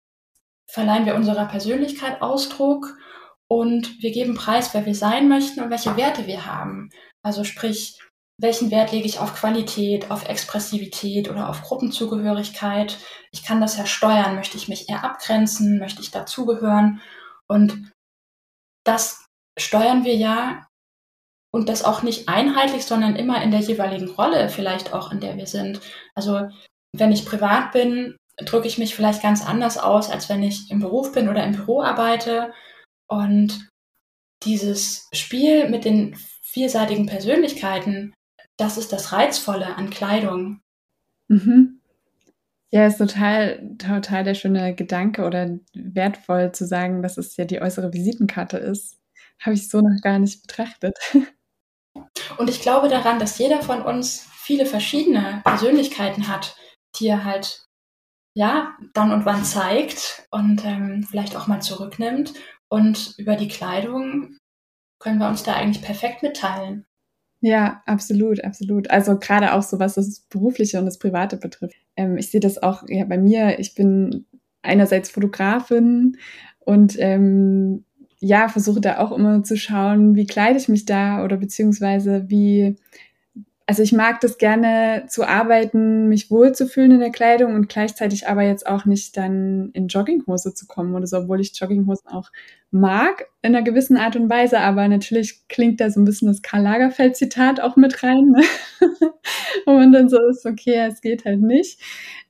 verleihen 0.66 1.06
wir 1.06 1.14
unserer 1.14 1.46
Persönlichkeit 1.46 2.20
Ausdruck 2.20 2.98
und 3.46 4.02
wir 4.02 4.10
geben 4.10 4.34
preis, 4.34 4.74
wer 4.74 4.84
wir 4.84 4.94
sein 4.94 5.28
möchten 5.28 5.62
und 5.62 5.70
welche 5.70 5.96
Werte 5.96 6.26
wir 6.26 6.46
haben. 6.46 6.90
Also 7.22 7.44
sprich, 7.44 8.00
welchen 8.38 8.72
Wert 8.72 8.90
lege 8.90 9.06
ich 9.06 9.20
auf 9.20 9.36
Qualität, 9.36 10.10
auf 10.10 10.28
Expressivität 10.28 11.30
oder 11.30 11.48
auf 11.48 11.62
Gruppenzugehörigkeit. 11.62 12.98
Ich 13.30 13.44
kann 13.44 13.60
das 13.60 13.76
ja 13.76 13.86
steuern. 13.86 14.34
Möchte 14.34 14.56
ich 14.56 14.68
mich 14.68 14.88
eher 14.88 15.04
abgrenzen? 15.04 15.78
Möchte 15.78 16.02
ich 16.02 16.10
dazugehören? 16.10 17.00
Und 17.46 17.92
das 18.84 19.27
steuern 19.58 20.04
wir 20.04 20.16
ja 20.16 20.66
und 21.50 21.68
das 21.68 21.84
auch 21.84 22.02
nicht 22.02 22.28
einheitlich, 22.28 22.84
sondern 22.84 23.16
immer 23.16 23.42
in 23.42 23.50
der 23.50 23.60
jeweiligen 23.60 24.08
Rolle, 24.08 24.48
vielleicht 24.48 24.92
auch 24.92 25.12
in 25.12 25.20
der 25.20 25.36
wir 25.36 25.46
sind. 25.46 25.80
Also 26.14 26.48
wenn 26.92 27.12
ich 27.12 27.26
privat 27.26 27.72
bin, 27.72 28.16
drücke 28.36 28.68
ich 28.68 28.78
mich 28.78 28.94
vielleicht 28.94 29.22
ganz 29.22 29.44
anders 29.44 29.78
aus, 29.78 30.10
als 30.10 30.28
wenn 30.28 30.42
ich 30.42 30.70
im 30.70 30.80
Beruf 30.80 31.12
bin 31.12 31.28
oder 31.28 31.44
im 31.44 31.52
Büro 31.52 31.82
arbeite. 31.82 32.52
Und 33.08 33.68
dieses 34.44 35.08
Spiel 35.12 35.68
mit 35.68 35.84
den 35.84 36.14
vielseitigen 36.42 37.06
Persönlichkeiten, 37.06 38.14
das 38.56 38.78
ist 38.78 38.92
das 38.92 39.12
Reizvolle 39.12 39.76
an 39.76 39.90
Kleidung. 39.90 40.60
Mhm. 41.28 41.80
Ja, 42.70 42.86
ist 42.86 42.98
total, 42.98 43.76
total 43.78 44.24
der 44.24 44.34
schöne 44.34 44.74
Gedanke 44.74 45.24
oder 45.24 45.58
wertvoll 45.72 46.52
zu 46.52 46.66
sagen, 46.66 47.02
dass 47.02 47.16
es 47.16 47.36
ja 47.36 47.46
die 47.46 47.62
äußere 47.62 47.94
Visitenkarte 47.94 48.58
ist. 48.58 48.98
Habe 49.40 49.54
ich 49.54 49.68
so 49.68 49.80
noch 49.80 50.00
gar 50.02 50.18
nicht 50.18 50.42
betrachtet. 50.42 50.98
Und 52.38 52.48
ich 52.48 52.60
glaube 52.60 52.88
daran, 52.88 53.18
dass 53.18 53.38
jeder 53.38 53.62
von 53.62 53.82
uns 53.82 54.26
viele 54.36 54.66
verschiedene 54.66 55.40
Persönlichkeiten 55.44 56.28
hat, 56.28 56.56
die 56.96 57.08
er 57.08 57.24
halt 57.24 57.68
ja, 58.38 58.76
dann 58.94 59.10
und 59.10 59.24
wann 59.24 59.44
zeigt 59.44 60.28
und 60.30 60.64
ähm, 60.64 61.02
vielleicht 61.02 61.34
auch 61.34 61.48
mal 61.48 61.60
zurücknimmt. 61.60 62.34
Und 62.68 63.14
über 63.18 63.34
die 63.34 63.48
Kleidung 63.48 64.36
können 65.00 65.18
wir 65.18 65.28
uns 65.28 65.42
da 65.42 65.54
eigentlich 65.54 65.82
perfekt 65.82 66.22
mitteilen. 66.22 66.86
Ja, 67.40 67.82
absolut, 67.86 68.44
absolut. 68.44 68.90
Also 68.90 69.18
gerade 69.18 69.54
auch 69.54 69.62
so, 69.62 69.80
was 69.80 69.94
das 69.94 70.20
Berufliche 70.28 70.78
und 70.78 70.86
das 70.86 71.00
Private 71.00 71.36
betrifft. 71.36 71.74
Ähm, 71.96 72.16
ich 72.16 72.30
sehe 72.30 72.40
das 72.40 72.62
auch 72.62 72.84
ja, 72.86 73.04
bei 73.06 73.18
mir. 73.18 73.58
Ich 73.58 73.74
bin 73.74 74.26
einerseits 74.62 75.10
Fotografin 75.10 76.16
und 76.60 76.96
ähm, 77.00 77.84
ja, 78.20 78.48
versuche 78.48 78.80
da 78.80 78.98
auch 78.98 79.12
immer 79.12 79.42
zu 79.44 79.56
schauen, 79.56 80.14
wie 80.16 80.26
kleide 80.26 80.58
ich 80.58 80.68
mich 80.68 80.84
da 80.86 81.24
oder 81.24 81.36
beziehungsweise 81.36 82.24
wie 82.28 82.76
also 83.68 83.82
ich 83.82 83.92
mag 83.92 84.20
das 84.22 84.38
gerne 84.38 85.04
zu 85.10 85.28
arbeiten, 85.28 86.08
mich 86.08 86.30
wohlzufühlen 86.30 86.92
in 86.92 87.00
der 87.00 87.10
Kleidung 87.10 87.54
und 87.54 87.68
gleichzeitig 87.68 88.26
aber 88.26 88.40
jetzt 88.42 88.66
auch 88.66 88.86
nicht 88.86 89.14
dann 89.18 89.68
in 89.74 89.88
Jogginghose 89.88 90.54
zu 90.54 90.66
kommen 90.66 90.94
oder 90.94 91.06
so, 91.06 91.18
obwohl 91.18 91.42
ich 91.42 91.52
Jogginghosen 91.54 92.10
auch 92.10 92.30
mag 92.70 93.26
in 93.42 93.54
einer 93.54 93.62
gewissen 93.62 93.98
Art 93.98 94.16
und 94.16 94.30
Weise, 94.30 94.60
aber 94.60 94.88
natürlich 94.88 95.46
klingt 95.48 95.82
da 95.82 95.90
so 95.90 96.00
ein 96.00 96.06
bisschen 96.06 96.28
das 96.28 96.40
Karl 96.40 96.62
Lagerfeld 96.62 97.16
Zitat 97.16 97.60
auch 97.60 97.76
mit 97.76 98.02
rein, 98.02 98.30
ne? 98.30 98.42
wo 99.66 99.72
man 99.72 99.92
dann 99.92 100.08
so 100.08 100.18
ist, 100.30 100.46
okay, 100.46 100.86
es 100.88 101.02
geht 101.02 101.26
halt 101.26 101.42
nicht. 101.42 101.78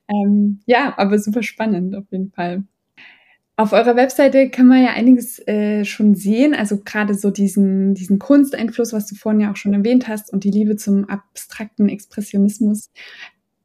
Ähm, 0.09 0.59
ja, 0.65 0.93
aber 0.97 1.19
super 1.19 1.41
spannend 1.41 1.95
auf 1.95 2.11
jeden 2.11 2.31
Fall. 2.31 2.63
Auf 3.59 3.73
eurer 3.73 3.97
Webseite 3.97 4.49
kann 4.49 4.67
man 4.67 4.81
ja 4.81 4.91
einiges 4.91 5.45
äh, 5.45 5.83
schon 5.83 6.15
sehen, 6.15 6.55
also 6.55 6.77
gerade 6.77 7.13
so 7.13 7.29
diesen, 7.29 7.93
diesen 7.93 8.17
Kunsteinfluss, 8.17 8.93
was 8.93 9.07
du 9.07 9.15
vorhin 9.15 9.41
ja 9.41 9.51
auch 9.51 9.57
schon 9.57 9.73
erwähnt 9.73 10.07
hast, 10.07 10.31
und 10.31 10.45
die 10.45 10.49
Liebe 10.49 10.77
zum 10.77 11.09
abstrakten 11.09 11.89
Expressionismus. 11.89 12.89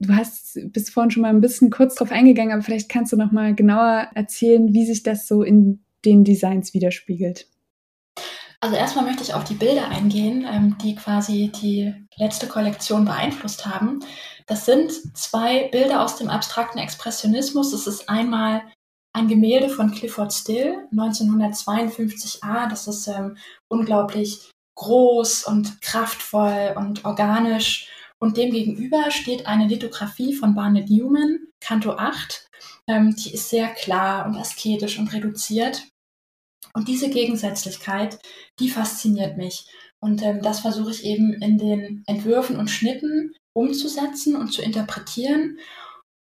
Du 0.01 0.13
hast 0.13 0.59
bis 0.73 0.91
vorhin 0.91 1.13
schon 1.13 1.23
mal 1.23 1.29
ein 1.29 1.41
bisschen 1.41 1.71
kurz 1.71 1.95
drauf 1.95 2.11
eingegangen, 2.11 2.53
aber 2.53 2.63
vielleicht 2.63 2.89
kannst 2.89 3.13
du 3.13 3.17
noch 3.17 3.31
mal 3.31 3.55
genauer 3.55 4.09
erzählen, 4.17 4.75
wie 4.75 4.85
sich 4.85 5.05
das 5.05 5.29
so 5.29 5.45
in 5.45 5.85
den 6.05 6.25
Designs 6.25 6.75
widerspiegelt. 6.75 7.47
Also 8.59 8.75
erstmal 8.75 9.05
möchte 9.05 9.23
ich 9.23 9.33
auf 9.33 9.45
die 9.45 9.55
Bilder 9.55 9.91
eingehen, 9.91 10.45
ähm, 10.53 10.77
die 10.83 10.97
quasi 10.97 11.53
die 11.63 11.95
letzte 12.17 12.49
Kollektion 12.49 13.05
beeinflusst 13.05 13.65
haben. 13.65 14.01
Das 14.49 14.67
sind 14.67 14.91
zwei 15.17 15.69
Bilder 15.69 16.03
aus 16.03 16.17
dem 16.17 16.31
abstrakten 16.31 16.81
Expressionismus. 16.81 17.71
Das 17.71 17.87
ist 17.87 18.09
einmal 18.09 18.63
ein 19.14 19.28
Gemälde 19.28 19.68
von 19.68 19.92
Clifford 19.92 20.33
Still, 20.33 20.88
1952a. 20.92 22.68
Das 22.68 22.87
ist 22.88 23.06
ähm, 23.06 23.37
unglaublich 23.68 24.50
groß 24.76 25.44
und 25.44 25.80
kraftvoll 25.80 26.75
und 26.76 27.04
organisch. 27.04 27.88
Und 28.18 28.37
dem 28.37 28.50
gegenüber 28.50 29.11
steht 29.11 29.47
eine 29.47 29.68
Lithografie 29.68 30.35
von 30.35 30.54
Barnett 30.54 30.90
Newman, 30.90 31.38
Kanto 31.61 31.92
8. 31.92 32.49
Ähm, 32.88 33.14
die 33.14 33.35
ist 33.35 33.50
sehr 33.50 33.68
klar 33.68 34.26
und 34.26 34.37
asketisch 34.37 34.99
und 34.99 35.12
reduziert. 35.12 35.88
Und 36.75 36.88
diese 36.88 37.09
Gegensätzlichkeit, 37.09 38.18
die 38.59 38.68
fasziniert 38.68 39.37
mich. 39.37 39.66
Und 40.00 40.23
ähm, 40.23 40.42
das 40.42 40.61
versuche 40.61 40.90
ich 40.90 41.04
eben 41.04 41.35
in 41.35 41.56
den 41.56 42.02
Entwürfen 42.06 42.56
und 42.56 42.68
Schnitten 42.68 43.33
umzusetzen 43.54 44.35
und 44.35 44.52
zu 44.52 44.61
interpretieren. 44.61 45.59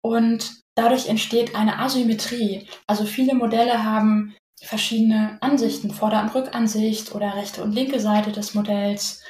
Und 0.01 0.62
dadurch 0.75 1.07
entsteht 1.07 1.55
eine 1.55 1.79
Asymmetrie. 1.79 2.67
Also 2.87 3.05
viele 3.05 3.35
Modelle 3.35 3.83
haben 3.83 4.35
verschiedene 4.61 5.37
Ansichten, 5.41 5.91
Vorder- 5.91 6.21
und 6.21 6.33
Rückansicht 6.33 7.13
oder 7.13 7.35
rechte 7.35 7.63
und 7.63 7.73
linke 7.73 7.99
Seite 7.99 8.31
des 8.31 8.53
Modells. 8.53 9.23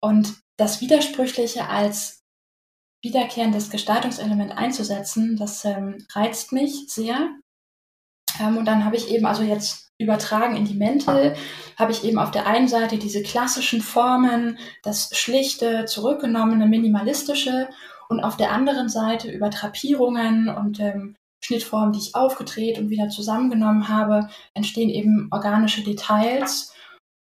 Und 0.00 0.34
das 0.56 0.80
Widersprüchliche 0.80 1.68
als 1.68 2.22
wiederkehrendes 3.02 3.70
Gestaltungselement 3.70 4.56
einzusetzen, 4.56 5.36
das 5.36 5.64
ähm, 5.64 6.04
reizt 6.14 6.52
mich 6.52 6.86
sehr. 6.88 7.36
Ähm, 8.40 8.56
und 8.56 8.64
dann 8.64 8.84
habe 8.84 8.96
ich 8.96 9.10
eben 9.10 9.26
also 9.26 9.42
jetzt 9.42 9.90
übertragen 9.98 10.56
in 10.56 10.64
die 10.64 10.74
Mäntel, 10.74 11.36
habe 11.78 11.92
ich 11.92 12.04
eben 12.04 12.18
auf 12.18 12.30
der 12.30 12.46
einen 12.46 12.68
Seite 12.68 12.98
diese 12.98 13.22
klassischen 13.22 13.80
Formen, 13.80 14.58
das 14.82 15.10
schlichte, 15.16 15.84
zurückgenommene, 15.86 16.66
minimalistische 16.66 17.68
und 18.08 18.20
auf 18.20 18.36
der 18.36 18.52
anderen 18.52 18.88
Seite 18.88 19.30
über 19.30 19.50
Trapierungen 19.50 20.48
und 20.48 20.80
ähm, 20.80 21.16
Schnittformen, 21.44 21.92
die 21.92 22.00
ich 22.00 22.14
aufgedreht 22.14 22.78
und 22.78 22.90
wieder 22.90 23.08
zusammengenommen 23.08 23.88
habe, 23.88 24.28
entstehen 24.54 24.90
eben 24.90 25.28
organische 25.30 25.82
Details. 25.82 26.74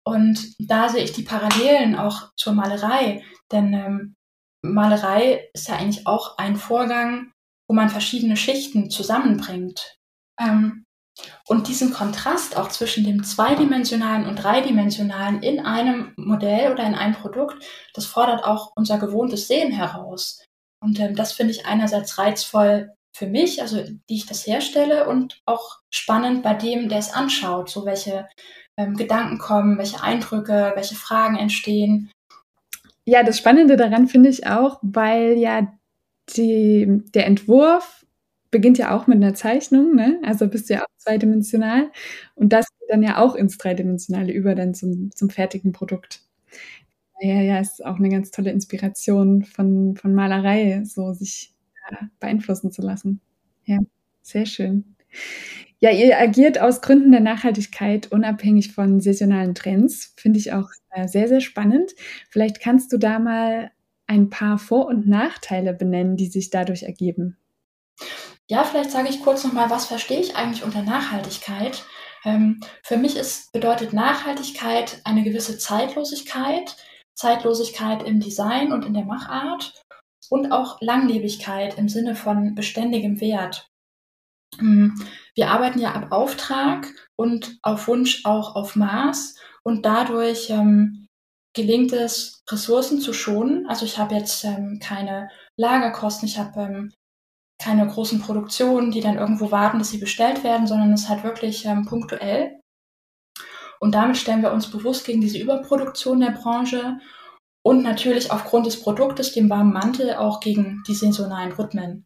Und 0.03 0.55
da 0.59 0.89
sehe 0.89 1.03
ich 1.03 1.11
die 1.11 1.23
Parallelen 1.23 1.95
auch 1.95 2.31
zur 2.35 2.53
Malerei, 2.53 3.23
denn 3.51 3.73
ähm, 3.73 4.15
Malerei 4.63 5.49
ist 5.53 5.67
ja 5.67 5.75
eigentlich 5.75 6.07
auch 6.07 6.37
ein 6.37 6.55
Vorgang, 6.55 7.31
wo 7.67 7.75
man 7.75 7.89
verschiedene 7.89 8.37
Schichten 8.37 8.89
zusammenbringt. 8.89 9.97
Ähm, 10.39 10.85
und 11.47 11.67
diesen 11.67 11.91
Kontrast 11.91 12.57
auch 12.57 12.69
zwischen 12.69 13.03
dem 13.03 13.23
zweidimensionalen 13.23 14.27
und 14.27 14.35
dreidimensionalen 14.37 15.41
in 15.41 15.59
einem 15.59 16.13
Modell 16.15 16.71
oder 16.71 16.85
in 16.85 16.95
einem 16.95 17.15
Produkt, 17.15 17.63
das 17.93 18.05
fordert 18.05 18.43
auch 18.43 18.71
unser 18.75 18.99
gewohntes 18.99 19.47
Sehen 19.47 19.71
heraus. 19.71 20.43
Und 20.79 20.99
ähm, 20.99 21.15
das 21.15 21.33
finde 21.33 21.51
ich 21.51 21.65
einerseits 21.65 22.17
reizvoll 22.17 22.91
für 23.13 23.27
mich, 23.27 23.61
also 23.61 23.77
wie 24.07 24.15
ich 24.15 24.25
das 24.25 24.45
herstelle, 24.45 25.07
und 25.07 25.41
auch 25.45 25.79
spannend 25.89 26.43
bei 26.43 26.53
dem, 26.53 26.87
der 26.89 26.99
es 26.99 27.13
anschaut, 27.13 27.69
so 27.69 27.85
welche 27.85 28.27
ähm, 28.77 28.95
Gedanken 28.95 29.39
kommen, 29.39 29.77
welche 29.77 30.03
Eindrücke, 30.03 30.71
welche 30.75 30.95
Fragen 30.95 31.35
entstehen. 31.37 32.11
Ja, 33.05 33.23
das 33.23 33.37
Spannende 33.37 33.75
daran 33.75 34.07
finde 34.07 34.29
ich 34.29 34.45
auch, 34.45 34.79
weil 34.81 35.37
ja 35.37 35.67
die, 36.35 37.01
der 37.13 37.25
Entwurf 37.25 38.05
beginnt 38.51 38.77
ja 38.77 38.95
auch 38.95 39.07
mit 39.07 39.17
einer 39.17 39.33
Zeichnung, 39.33 39.95
ne? 39.95 40.19
Also 40.23 40.47
bist 40.47 40.69
du 40.69 40.75
ja 40.75 40.81
auch 40.81 40.97
zweidimensional. 40.97 41.91
Und 42.35 42.53
das 42.53 42.67
geht 42.79 42.89
dann 42.89 43.03
ja 43.03 43.17
auch 43.17 43.35
ins 43.35 43.57
Dreidimensionale 43.57 44.31
über, 44.31 44.55
dann 44.55 44.73
zum, 44.73 45.11
zum 45.13 45.29
fertigen 45.29 45.71
Produkt. 45.71 46.21
Ja, 47.19 47.41
ja, 47.41 47.59
ist 47.59 47.83
auch 47.83 47.97
eine 47.97 48.09
ganz 48.09 48.31
tolle 48.31 48.51
Inspiration 48.51 49.43
von, 49.43 49.95
von 49.95 50.13
Malerei, 50.13 50.83
so 50.85 51.13
sich 51.13 51.53
ja, 51.89 52.09
beeinflussen 52.19 52.71
zu 52.71 52.81
lassen. 52.81 53.21
Ja, 53.65 53.79
sehr 54.21 54.45
schön. 54.45 54.95
Ja, 55.79 55.91
ihr 55.91 56.19
agiert 56.19 56.59
aus 56.59 56.81
Gründen 56.81 57.11
der 57.11 57.21
Nachhaltigkeit 57.21 58.11
unabhängig 58.11 58.73
von 58.73 58.99
saisonalen 58.99 59.53
Trends. 59.53 60.13
Finde 60.17 60.39
ich 60.39 60.53
auch 60.53 60.69
äh, 60.91 61.07
sehr, 61.07 61.27
sehr 61.27 61.41
spannend. 61.41 61.93
Vielleicht 62.29 62.59
kannst 62.59 62.91
du 62.91 62.97
da 62.97 63.19
mal 63.19 63.71
ein 64.07 64.29
paar 64.29 64.57
Vor- 64.57 64.87
und 64.87 65.07
Nachteile 65.07 65.73
benennen, 65.73 66.17
die 66.17 66.27
sich 66.27 66.49
dadurch 66.49 66.83
ergeben. 66.83 67.37
Ja, 68.47 68.63
vielleicht 68.63 68.91
sage 68.91 69.09
ich 69.09 69.21
kurz 69.21 69.43
nochmal, 69.43 69.69
was 69.69 69.85
verstehe 69.85 70.19
ich 70.19 70.35
eigentlich 70.35 70.63
unter 70.63 70.81
Nachhaltigkeit? 70.81 71.83
Ähm, 72.23 72.61
für 72.81 72.97
mich 72.97 73.17
ist, 73.17 73.51
bedeutet 73.51 73.93
Nachhaltigkeit 73.93 75.01
eine 75.03 75.23
gewisse 75.23 75.57
Zeitlosigkeit, 75.57 76.75
Zeitlosigkeit 77.17 78.03
im 78.03 78.19
Design 78.19 78.71
und 78.71 78.85
in 78.85 78.93
der 78.93 79.05
Machart 79.05 79.83
und 80.29 80.51
auch 80.51 80.79
Langlebigkeit 80.81 81.77
im 81.77 81.89
Sinne 81.89 82.15
von 82.15 82.55
beständigem 82.55 83.19
Wert. 83.19 83.67
Hm, 84.57 84.95
wir 85.35 85.49
arbeiten 85.49 85.79
ja 85.79 85.93
ab 85.93 86.11
Auftrag 86.11 86.87
und 87.15 87.57
auf 87.61 87.87
Wunsch 87.87 88.25
auch 88.25 88.55
auf 88.55 88.75
Maß 88.75 89.35
und 89.63 89.85
dadurch 89.85 90.49
ähm, 90.49 91.07
gelingt 91.53 91.91
es, 91.91 92.43
Ressourcen 92.49 93.01
zu 93.01 93.13
schonen. 93.13 93.67
Also 93.67 93.85
ich 93.85 93.97
habe 93.97 94.15
jetzt 94.15 94.43
ähm, 94.43 94.79
keine 94.81 95.29
Lagerkosten, 95.57 96.27
ich 96.27 96.37
habe 96.37 96.61
ähm, 96.61 96.93
keine 97.59 97.87
großen 97.87 98.21
Produktionen, 98.21 98.91
die 98.91 99.01
dann 99.01 99.17
irgendwo 99.17 99.51
warten, 99.51 99.79
dass 99.79 99.89
sie 99.89 99.97
bestellt 99.97 100.43
werden, 100.43 100.67
sondern 100.67 100.93
es 100.93 101.03
ist 101.03 101.09
halt 101.09 101.23
wirklich 101.23 101.65
ähm, 101.65 101.85
punktuell. 101.85 102.56
Und 103.79 103.93
damit 103.93 104.17
stellen 104.17 104.41
wir 104.41 104.51
uns 104.51 104.69
bewusst 104.69 105.05
gegen 105.05 105.21
diese 105.21 105.37
Überproduktion 105.37 106.19
der 106.19 106.31
Branche 106.31 106.99
und 107.63 107.83
natürlich 107.83 108.31
aufgrund 108.31 108.65
des 108.65 108.81
Produktes, 108.81 109.33
dem 109.33 109.49
warmen 109.49 109.73
Mantel, 109.73 110.15
auch 110.15 110.39
gegen 110.39 110.83
die 110.87 110.95
saisonalen 110.95 111.51
Rhythmen. 111.51 112.05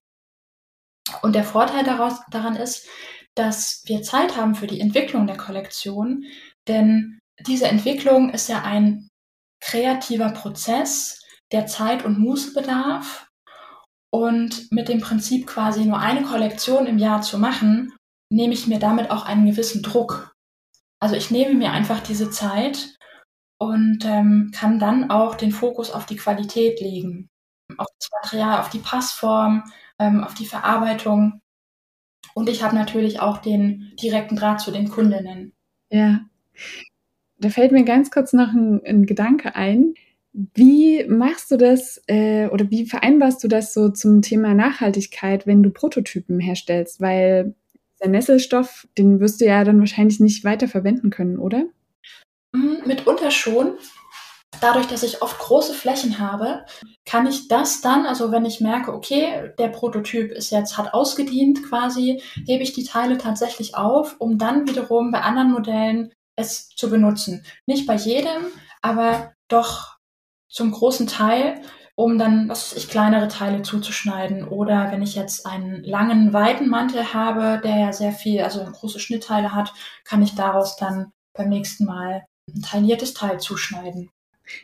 Und 1.21 1.35
der 1.35 1.43
Vorteil 1.43 1.83
daraus, 1.83 2.21
daran 2.31 2.55
ist, 2.55 2.87
dass 3.35 3.83
wir 3.85 4.01
Zeit 4.01 4.35
haben 4.35 4.55
für 4.55 4.67
die 4.67 4.81
Entwicklung 4.81 5.27
der 5.27 5.37
Kollektion, 5.37 6.25
denn 6.67 7.19
diese 7.39 7.67
Entwicklung 7.67 8.31
ist 8.31 8.49
ja 8.49 8.63
ein 8.63 9.09
kreativer 9.61 10.29
Prozess, 10.29 11.21
der 11.51 11.67
Zeit 11.67 12.05
und 12.05 12.19
Muße 12.19 12.53
bedarf. 12.53 13.27
Und 14.13 14.71
mit 14.71 14.89
dem 14.89 14.99
Prinzip 14.99 15.47
quasi 15.47 15.85
nur 15.85 15.99
eine 15.99 16.23
Kollektion 16.23 16.85
im 16.85 16.97
Jahr 16.97 17.21
zu 17.21 17.37
machen, 17.37 17.93
nehme 18.29 18.53
ich 18.53 18.67
mir 18.67 18.79
damit 18.79 19.09
auch 19.09 19.25
einen 19.25 19.45
gewissen 19.45 19.83
Druck. 19.83 20.30
Also 21.01 21.15
ich 21.15 21.31
nehme 21.31 21.55
mir 21.55 21.71
einfach 21.71 21.99
diese 21.99 22.29
Zeit 22.29 22.97
und 23.57 24.05
ähm, 24.05 24.51
kann 24.55 24.79
dann 24.79 25.09
auch 25.09 25.35
den 25.35 25.51
Fokus 25.51 25.91
auf 25.91 26.05
die 26.05 26.15
Qualität 26.15 26.79
legen, 26.79 27.29
auf 27.77 27.87
das 27.99 28.09
Material, 28.21 28.59
auf 28.59 28.69
die 28.69 28.79
Passform, 28.79 29.63
ähm, 29.99 30.23
auf 30.23 30.35
die 30.35 30.45
Verarbeitung. 30.45 31.41
Und 32.35 32.49
ich 32.49 32.63
habe 32.63 32.75
natürlich 32.75 33.19
auch 33.19 33.39
den 33.39 33.93
direkten 34.01 34.35
Draht 34.35 34.61
zu 34.61 34.71
den 34.71 34.89
Kundinnen. 34.89 35.53
Ja, 35.89 36.21
da 37.39 37.49
fällt 37.49 37.71
mir 37.71 37.83
ganz 37.83 38.11
kurz 38.11 38.31
noch 38.33 38.53
ein, 38.53 38.81
ein 38.85 39.05
Gedanke 39.07 39.55
ein. 39.55 39.95
Wie 40.33 41.03
machst 41.05 41.51
du 41.51 41.57
das 41.57 42.01
äh, 42.07 42.47
oder 42.47 42.69
wie 42.69 42.85
vereinbarst 42.85 43.43
du 43.43 43.47
das 43.47 43.73
so 43.73 43.89
zum 43.89 44.21
Thema 44.21 44.53
Nachhaltigkeit, 44.53 45.47
wenn 45.47 45.63
du 45.63 45.71
Prototypen 45.71 46.39
herstellst? 46.39 47.01
Weil 47.01 47.55
der 48.01 48.09
Nesselstoff, 48.09 48.87
den 48.97 49.19
wirst 49.19 49.41
du 49.41 49.45
ja 49.45 49.63
dann 49.63 49.79
wahrscheinlich 49.79 50.19
nicht 50.19 50.43
weiter 50.43 50.67
verwenden 50.67 51.09
können, 51.09 51.37
oder? 51.37 51.65
Mm, 52.51 52.85
mitunter 52.85 53.31
schon. 53.31 53.77
Dadurch, 54.59 54.87
dass 54.87 55.03
ich 55.03 55.21
oft 55.21 55.39
große 55.39 55.73
Flächen 55.73 56.19
habe, 56.19 56.65
kann 57.05 57.25
ich 57.25 57.47
das 57.47 57.81
dann, 57.81 58.05
also 58.05 58.31
wenn 58.31 58.45
ich 58.45 58.61
merke, 58.61 58.93
okay, 58.93 59.53
der 59.57 59.69
Prototyp 59.69 60.31
ist 60.31 60.51
jetzt, 60.51 60.77
hat 60.77 60.93
ausgedient 60.93 61.63
quasi, 61.63 62.21
hebe 62.45 62.63
ich 62.63 62.73
die 62.73 62.83
Teile 62.83 63.17
tatsächlich 63.17 63.75
auf, 63.75 64.17
um 64.19 64.37
dann 64.37 64.67
wiederum 64.67 65.11
bei 65.11 65.21
anderen 65.21 65.51
Modellen 65.51 66.13
es 66.35 66.69
zu 66.69 66.89
benutzen. 66.89 67.45
Nicht 67.65 67.87
bei 67.87 67.95
jedem, 67.95 68.47
aber 68.81 69.33
doch 69.47 69.97
zum 70.47 70.71
großen 70.71 71.07
Teil, 71.07 71.61
um 72.01 72.17
dann, 72.17 72.49
was 72.49 72.71
weiß 72.71 72.77
ich, 72.77 72.89
kleinere 72.89 73.27
Teile 73.27 73.61
zuzuschneiden. 73.61 74.47
Oder 74.47 74.91
wenn 74.91 75.01
ich 75.01 75.15
jetzt 75.15 75.45
einen 75.45 75.83
langen, 75.83 76.33
weiten 76.33 76.67
Mantel 76.67 77.13
habe, 77.13 77.61
der 77.63 77.77
ja 77.77 77.93
sehr 77.93 78.11
viel, 78.11 78.41
also 78.41 78.63
große 78.63 78.99
Schnittteile 78.99 79.53
hat, 79.53 79.73
kann 80.03 80.21
ich 80.21 80.35
daraus 80.35 80.75
dann 80.77 81.11
beim 81.33 81.49
nächsten 81.49 81.85
Mal 81.85 82.23
ein 82.53 82.61
tailliertes 82.61 83.13
Teil 83.13 83.39
zuschneiden. 83.39 84.09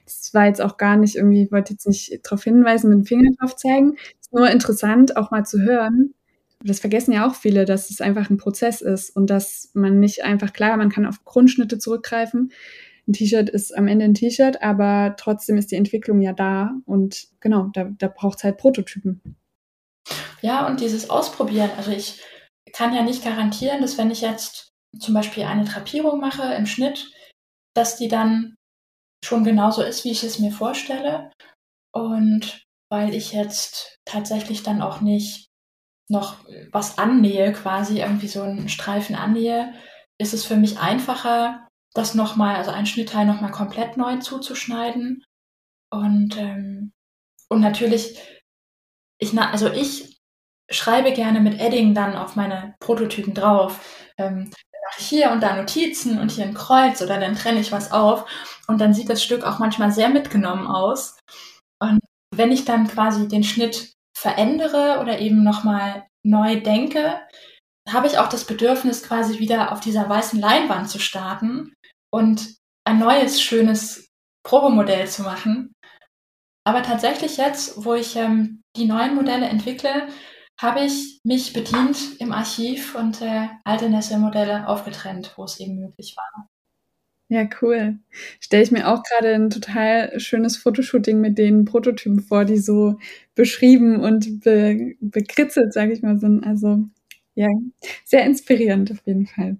Das 0.05 0.33
war 0.33 0.45
jetzt 0.45 0.61
auch 0.61 0.77
gar 0.77 0.97
nicht 0.97 1.15
irgendwie, 1.15 1.43
ich 1.43 1.51
wollte 1.51 1.73
jetzt 1.73 1.87
nicht 1.87 2.19
darauf 2.23 2.43
hinweisen, 2.43 2.89
mit 2.89 2.99
dem 2.99 3.05
Finger 3.05 3.31
drauf 3.39 3.55
zeigen. 3.55 3.95
Ist 4.19 4.33
nur 4.33 4.49
interessant, 4.49 5.15
auch 5.15 5.31
mal 5.31 5.45
zu 5.45 5.61
hören. 5.61 6.13
Das 6.63 6.79
vergessen 6.79 7.13
ja 7.13 7.27
auch 7.27 7.35
viele, 7.35 7.65
dass 7.65 7.89
es 7.89 8.01
einfach 8.01 8.29
ein 8.29 8.37
Prozess 8.37 8.81
ist 8.81 9.15
und 9.15 9.29
dass 9.29 9.69
man 9.73 9.99
nicht 9.99 10.23
einfach, 10.23 10.53
klar, 10.53 10.75
man 10.77 10.89
kann 10.89 11.05
auf 11.05 11.23
Grundschnitte 11.23 11.77
zurückgreifen, 11.77 12.51
ein 13.07 13.13
T-Shirt 13.13 13.49
ist 13.49 13.75
am 13.75 13.87
Ende 13.87 14.05
ein 14.05 14.13
T-Shirt, 14.13 14.61
aber 14.61 15.15
trotzdem 15.17 15.57
ist 15.57 15.71
die 15.71 15.75
Entwicklung 15.75 16.21
ja 16.21 16.33
da 16.33 16.71
und 16.85 17.27
genau, 17.39 17.69
da, 17.73 17.85
da 17.97 18.07
braucht 18.07 18.39
es 18.39 18.43
halt 18.43 18.57
Prototypen. 18.57 19.37
Ja, 20.41 20.67
und 20.67 20.81
dieses 20.81 21.09
Ausprobieren, 21.09 21.71
also 21.77 21.91
ich 21.91 22.21
kann 22.73 22.93
ja 22.93 23.01
nicht 23.01 23.23
garantieren, 23.23 23.81
dass 23.81 23.97
wenn 23.97 24.11
ich 24.11 24.21
jetzt 24.21 24.69
zum 24.99 25.13
Beispiel 25.13 25.43
eine 25.43 25.65
Trapierung 25.65 26.19
mache 26.19 26.53
im 26.53 26.65
Schnitt, 26.65 27.11
dass 27.75 27.97
die 27.97 28.07
dann 28.07 28.55
schon 29.23 29.43
genauso 29.43 29.81
ist, 29.81 30.03
wie 30.03 30.11
ich 30.11 30.23
es 30.23 30.39
mir 30.39 30.51
vorstelle. 30.51 31.31
Und 31.93 32.63
weil 32.89 33.13
ich 33.13 33.33
jetzt 33.33 33.97
tatsächlich 34.05 34.63
dann 34.63 34.81
auch 34.81 35.01
nicht 35.01 35.47
noch 36.09 36.37
was 36.71 36.97
annähe, 36.97 37.51
quasi 37.51 37.99
irgendwie 37.99 38.27
so 38.27 38.41
einen 38.41 38.69
Streifen 38.69 39.15
annähe, 39.15 39.73
ist 40.19 40.33
es 40.33 40.45
für 40.45 40.55
mich 40.55 40.79
einfacher, 40.79 41.66
das 41.93 42.13
nochmal, 42.13 42.55
also 42.55 42.71
ein 42.71 42.85
Schnittteil 42.85 43.25
nochmal 43.25 43.51
komplett 43.51 43.97
neu 43.97 44.17
zuzuschneiden. 44.17 45.23
Und, 45.89 46.37
ähm, 46.37 46.91
und 47.49 47.61
natürlich, 47.61 48.19
ich, 49.19 49.37
also 49.39 49.71
ich 49.71 50.19
schreibe 50.69 51.13
gerne 51.13 51.39
mit 51.39 51.59
Edding 51.59 51.93
dann 51.93 52.15
auf 52.15 52.35
meine 52.35 52.75
Prototypen 52.79 53.33
drauf. 53.33 54.11
Ähm, 54.17 54.51
mache 54.89 54.99
ich 54.99 55.07
hier 55.07 55.31
und 55.31 55.41
da 55.41 55.55
Notizen 55.55 56.19
und 56.19 56.31
hier 56.31 56.45
ein 56.45 56.53
Kreuz 56.53 57.01
oder 57.01 57.19
dann 57.19 57.35
trenne 57.35 57.59
ich 57.59 57.71
was 57.71 57.91
auf 57.91 58.29
und 58.67 58.79
dann 58.79 58.93
sieht 58.93 59.09
das 59.09 59.23
Stück 59.23 59.43
auch 59.43 59.59
manchmal 59.59 59.91
sehr 59.91 60.09
mitgenommen 60.09 60.67
aus. 60.67 61.17
Und 61.79 61.99
wenn 62.35 62.51
ich 62.51 62.65
dann 62.65 62.87
quasi 62.87 63.27
den 63.27 63.43
Schnitt 63.43 63.93
verändere 64.17 64.99
oder 65.01 65.19
eben 65.19 65.43
nochmal 65.43 66.05
neu 66.23 66.59
denke, 66.61 67.19
habe 67.87 68.07
ich 68.07 68.17
auch 68.17 68.27
das 68.27 68.45
Bedürfnis, 68.45 69.03
quasi 69.03 69.39
wieder 69.39 69.71
auf 69.71 69.79
dieser 69.79 70.09
weißen 70.09 70.39
Leinwand 70.39 70.89
zu 70.89 70.99
starten 70.99 71.73
und 72.17 72.55
ein 72.83 72.97
neues, 72.97 73.39
schönes 73.39 74.09
Probemodell 74.43 75.07
zu 75.07 75.21
machen. 75.21 75.73
Aber 76.63 76.81
tatsächlich 76.81 77.37
jetzt, 77.37 77.85
wo 77.85 77.93
ich 77.93 78.15
ähm, 78.15 78.63
die 78.75 78.85
neuen 78.85 79.13
Modelle 79.13 79.45
entwickle, 79.45 80.07
habe 80.59 80.81
ich 80.81 81.19
mich 81.23 81.53
bedient 81.53 82.19
im 82.19 82.31
Archiv 82.31 82.95
und 82.95 83.21
äh, 83.21 83.47
alte 83.63 83.89
Nesselmodelle 83.89 84.67
aufgetrennt, 84.67 85.33
wo 85.37 85.43
es 85.43 85.59
eben 85.59 85.79
möglich 85.79 86.15
war. 86.17 86.49
Ja, 87.29 87.47
cool. 87.61 87.99
Stelle 88.39 88.63
ich 88.63 88.71
mir 88.71 88.87
auch 88.87 89.03
gerade 89.03 89.35
ein 89.35 89.49
total 89.51 90.19
schönes 90.19 90.57
Fotoshooting 90.57 91.21
mit 91.21 91.37
den 91.37 91.65
Prototypen 91.65 92.21
vor, 92.21 92.45
die 92.45 92.57
so 92.57 92.97
beschrieben 93.35 93.99
und 93.99 94.41
be 94.43 94.95
bekritzelt, 95.01 95.71
sage 95.71 95.93
ich 95.93 96.01
mal, 96.01 96.19
sind. 96.19 96.43
Also 96.43 96.85
ja, 97.35 97.49
sehr 98.05 98.25
inspirierend 98.25 98.91
auf 98.91 99.05
jeden 99.05 99.27
Fall. 99.27 99.57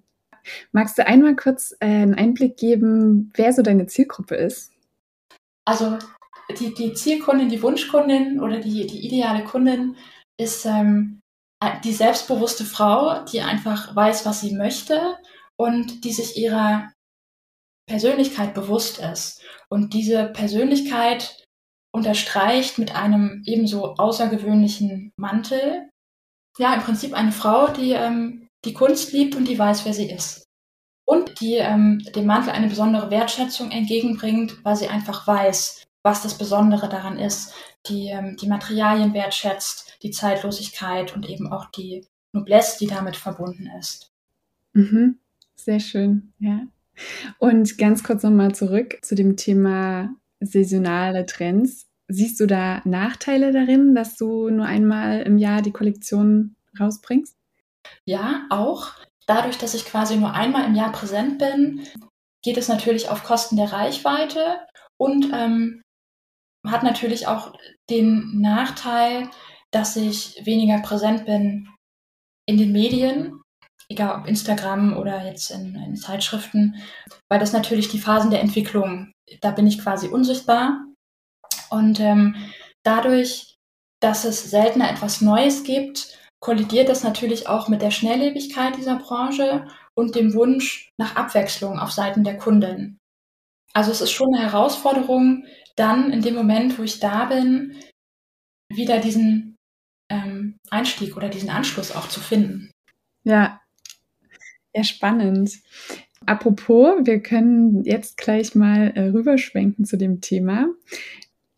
Magst 0.72 0.98
du 0.98 1.06
einmal 1.06 1.36
kurz 1.36 1.72
äh, 1.80 1.86
einen 1.86 2.14
Einblick 2.14 2.56
geben, 2.56 3.32
wer 3.34 3.52
so 3.52 3.62
deine 3.62 3.86
Zielgruppe 3.86 4.36
ist? 4.36 4.72
Also 5.64 5.98
die, 6.58 6.74
die 6.74 6.94
Zielkundin, 6.94 7.48
die 7.48 7.62
Wunschkundin 7.62 8.40
oder 8.40 8.58
die, 8.60 8.86
die 8.86 9.06
ideale 9.06 9.44
Kundin 9.44 9.96
ist 10.40 10.64
ähm, 10.64 11.20
die 11.84 11.92
selbstbewusste 11.92 12.64
Frau, 12.64 13.24
die 13.24 13.40
einfach 13.40 13.94
weiß, 13.94 14.24
was 14.24 14.40
sie 14.40 14.54
möchte 14.54 15.18
und 15.56 16.04
die 16.04 16.12
sich 16.12 16.36
ihrer 16.36 16.92
Persönlichkeit 17.88 18.54
bewusst 18.54 18.98
ist. 18.98 19.42
Und 19.68 19.92
diese 19.92 20.26
Persönlichkeit 20.26 21.44
unterstreicht 21.94 22.78
mit 22.78 22.94
einem 22.94 23.42
ebenso 23.44 23.94
außergewöhnlichen 23.96 25.12
Mantel. 25.16 25.88
Ja, 26.58 26.74
im 26.74 26.80
Prinzip 26.80 27.14
eine 27.14 27.32
Frau, 27.32 27.68
die 27.68 27.92
ähm, 27.92 28.47
die 28.68 28.74
Kunst 28.74 29.12
liebt 29.12 29.34
und 29.34 29.48
die 29.48 29.58
weiß, 29.58 29.86
wer 29.86 29.94
sie 29.94 30.10
ist. 30.10 30.46
Und 31.06 31.40
die 31.40 31.54
ähm, 31.54 32.00
dem 32.14 32.26
Mantel 32.26 32.50
eine 32.50 32.68
besondere 32.68 33.10
Wertschätzung 33.10 33.70
entgegenbringt, 33.70 34.62
weil 34.62 34.76
sie 34.76 34.88
einfach 34.88 35.26
weiß, 35.26 35.86
was 36.02 36.22
das 36.22 36.36
Besondere 36.36 36.90
daran 36.90 37.18
ist, 37.18 37.54
die 37.86 38.08
ähm, 38.08 38.36
die 38.36 38.46
Materialien 38.46 39.14
wertschätzt, 39.14 39.96
die 40.02 40.10
Zeitlosigkeit 40.10 41.16
und 41.16 41.26
eben 41.26 41.50
auch 41.50 41.70
die 41.70 42.06
Noblesse, 42.32 42.78
die 42.78 42.88
damit 42.88 43.16
verbunden 43.16 43.70
ist. 43.78 44.12
Mhm. 44.74 45.18
Sehr 45.56 45.80
schön, 45.80 46.34
ja. 46.38 46.66
Und 47.38 47.78
ganz 47.78 48.04
kurz 48.04 48.22
nochmal 48.22 48.54
zurück 48.54 48.98
zu 49.02 49.14
dem 49.14 49.36
Thema 49.36 50.10
saisonale 50.40 51.24
Trends. 51.24 51.86
Siehst 52.08 52.38
du 52.38 52.46
da 52.46 52.82
Nachteile 52.84 53.50
darin, 53.52 53.94
dass 53.94 54.16
du 54.16 54.50
nur 54.50 54.66
einmal 54.66 55.22
im 55.22 55.38
Jahr 55.38 55.62
die 55.62 55.72
Kollektion 55.72 56.56
rausbringst? 56.78 57.37
Ja, 58.08 58.46
auch. 58.48 58.94
Dadurch, 59.26 59.58
dass 59.58 59.74
ich 59.74 59.84
quasi 59.84 60.16
nur 60.16 60.32
einmal 60.32 60.64
im 60.64 60.74
Jahr 60.74 60.92
präsent 60.92 61.38
bin, 61.38 61.86
geht 62.42 62.56
es 62.56 62.66
natürlich 62.66 63.10
auf 63.10 63.22
Kosten 63.22 63.56
der 63.56 63.70
Reichweite 63.70 64.66
und 64.96 65.30
ähm, 65.34 65.82
hat 66.66 66.82
natürlich 66.84 67.26
auch 67.26 67.52
den 67.90 68.40
Nachteil, 68.40 69.28
dass 69.72 69.94
ich 69.96 70.40
weniger 70.46 70.78
präsent 70.80 71.26
bin 71.26 71.68
in 72.46 72.56
den 72.56 72.72
Medien, 72.72 73.42
egal 73.90 74.18
ob 74.18 74.26
Instagram 74.26 74.96
oder 74.96 75.26
jetzt 75.26 75.50
in, 75.50 75.74
in 75.74 75.96
Zeitschriften, 75.96 76.76
weil 77.28 77.40
das 77.40 77.52
natürlich 77.52 77.90
die 77.90 78.00
Phasen 78.00 78.30
der 78.30 78.40
Entwicklung, 78.40 79.12
da 79.42 79.50
bin 79.50 79.66
ich 79.66 79.82
quasi 79.82 80.08
unsichtbar. 80.08 80.82
Und 81.68 82.00
ähm, 82.00 82.36
dadurch, 82.84 83.58
dass 84.00 84.24
es 84.24 84.50
seltener 84.50 84.90
etwas 84.90 85.20
Neues 85.20 85.62
gibt, 85.62 86.17
kollidiert 86.40 86.88
das 86.88 87.02
natürlich 87.02 87.48
auch 87.48 87.68
mit 87.68 87.82
der 87.82 87.90
Schnelllebigkeit 87.90 88.76
dieser 88.76 88.96
Branche 88.96 89.66
und 89.94 90.14
dem 90.14 90.34
Wunsch 90.34 90.90
nach 90.98 91.16
Abwechslung 91.16 91.78
auf 91.78 91.90
Seiten 91.90 92.24
der 92.24 92.36
Kunden. 92.36 92.98
Also 93.74 93.90
es 93.90 94.00
ist 94.00 94.12
schon 94.12 94.34
eine 94.34 94.44
Herausforderung, 94.44 95.44
dann 95.76 96.12
in 96.12 96.22
dem 96.22 96.34
Moment, 96.34 96.78
wo 96.78 96.82
ich 96.82 97.00
da 97.00 97.26
bin, 97.26 97.76
wieder 98.72 98.98
diesen 98.98 99.56
ähm, 100.10 100.56
Einstieg 100.70 101.16
oder 101.16 101.28
diesen 101.28 101.50
Anschluss 101.50 101.94
auch 101.94 102.08
zu 102.08 102.20
finden. 102.20 102.70
Ja, 103.24 103.60
ja, 104.74 104.84
spannend. 104.84 105.60
Apropos, 106.26 107.06
wir 107.06 107.20
können 107.20 107.84
jetzt 107.84 108.16
gleich 108.16 108.54
mal 108.54 108.92
äh, 108.94 109.08
rüberschwenken 109.08 109.84
zu 109.84 109.96
dem 109.96 110.20
Thema 110.20 110.68